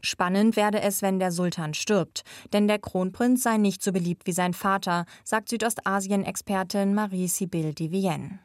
Spannend 0.00 0.56
werde 0.56 0.82
es, 0.82 1.00
wenn 1.00 1.18
der 1.18 1.32
Sultan 1.32 1.72
stirbt, 1.72 2.24
denn 2.52 2.68
der 2.68 2.78
Kronprinz 2.78 3.42
sei 3.42 3.56
nicht 3.56 3.82
so 3.82 3.92
beliebt 3.92 4.26
wie 4.26 4.32
sein 4.32 4.52
Vater, 4.52 5.06
sagt 5.24 5.48
Südostasien-Expertin 5.48 6.94
Marie-Sibylle 6.94 7.72
Divienne. 7.72 8.40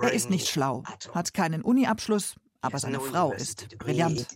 Er 0.00 0.12
ist 0.12 0.30
nicht 0.30 0.48
schlau, 0.48 0.82
hat 1.12 1.34
keinen 1.34 1.62
Uni-Abschluss, 1.62 2.34
aber 2.60 2.78
seine 2.78 3.00
Frau 3.00 3.32
ist 3.32 3.76
brillant. 3.78 4.26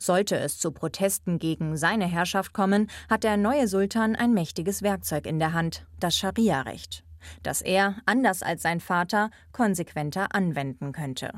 Sollte 0.00 0.36
es 0.38 0.58
zu 0.58 0.70
Protesten 0.70 1.38
gegen 1.38 1.76
seine 1.76 2.06
Herrschaft 2.06 2.52
kommen, 2.52 2.88
hat 3.10 3.24
der 3.24 3.36
neue 3.36 3.66
Sultan 3.66 4.14
ein 4.14 4.32
mächtiges 4.32 4.82
Werkzeug 4.82 5.26
in 5.26 5.38
der 5.40 5.52
Hand, 5.52 5.86
das 5.98 6.16
Scharia-Recht, 6.16 7.04
das 7.42 7.62
er, 7.62 7.96
anders 8.06 8.42
als 8.42 8.62
sein 8.62 8.80
Vater, 8.80 9.30
konsequenter 9.52 10.34
anwenden 10.34 10.92
könnte. 10.92 11.32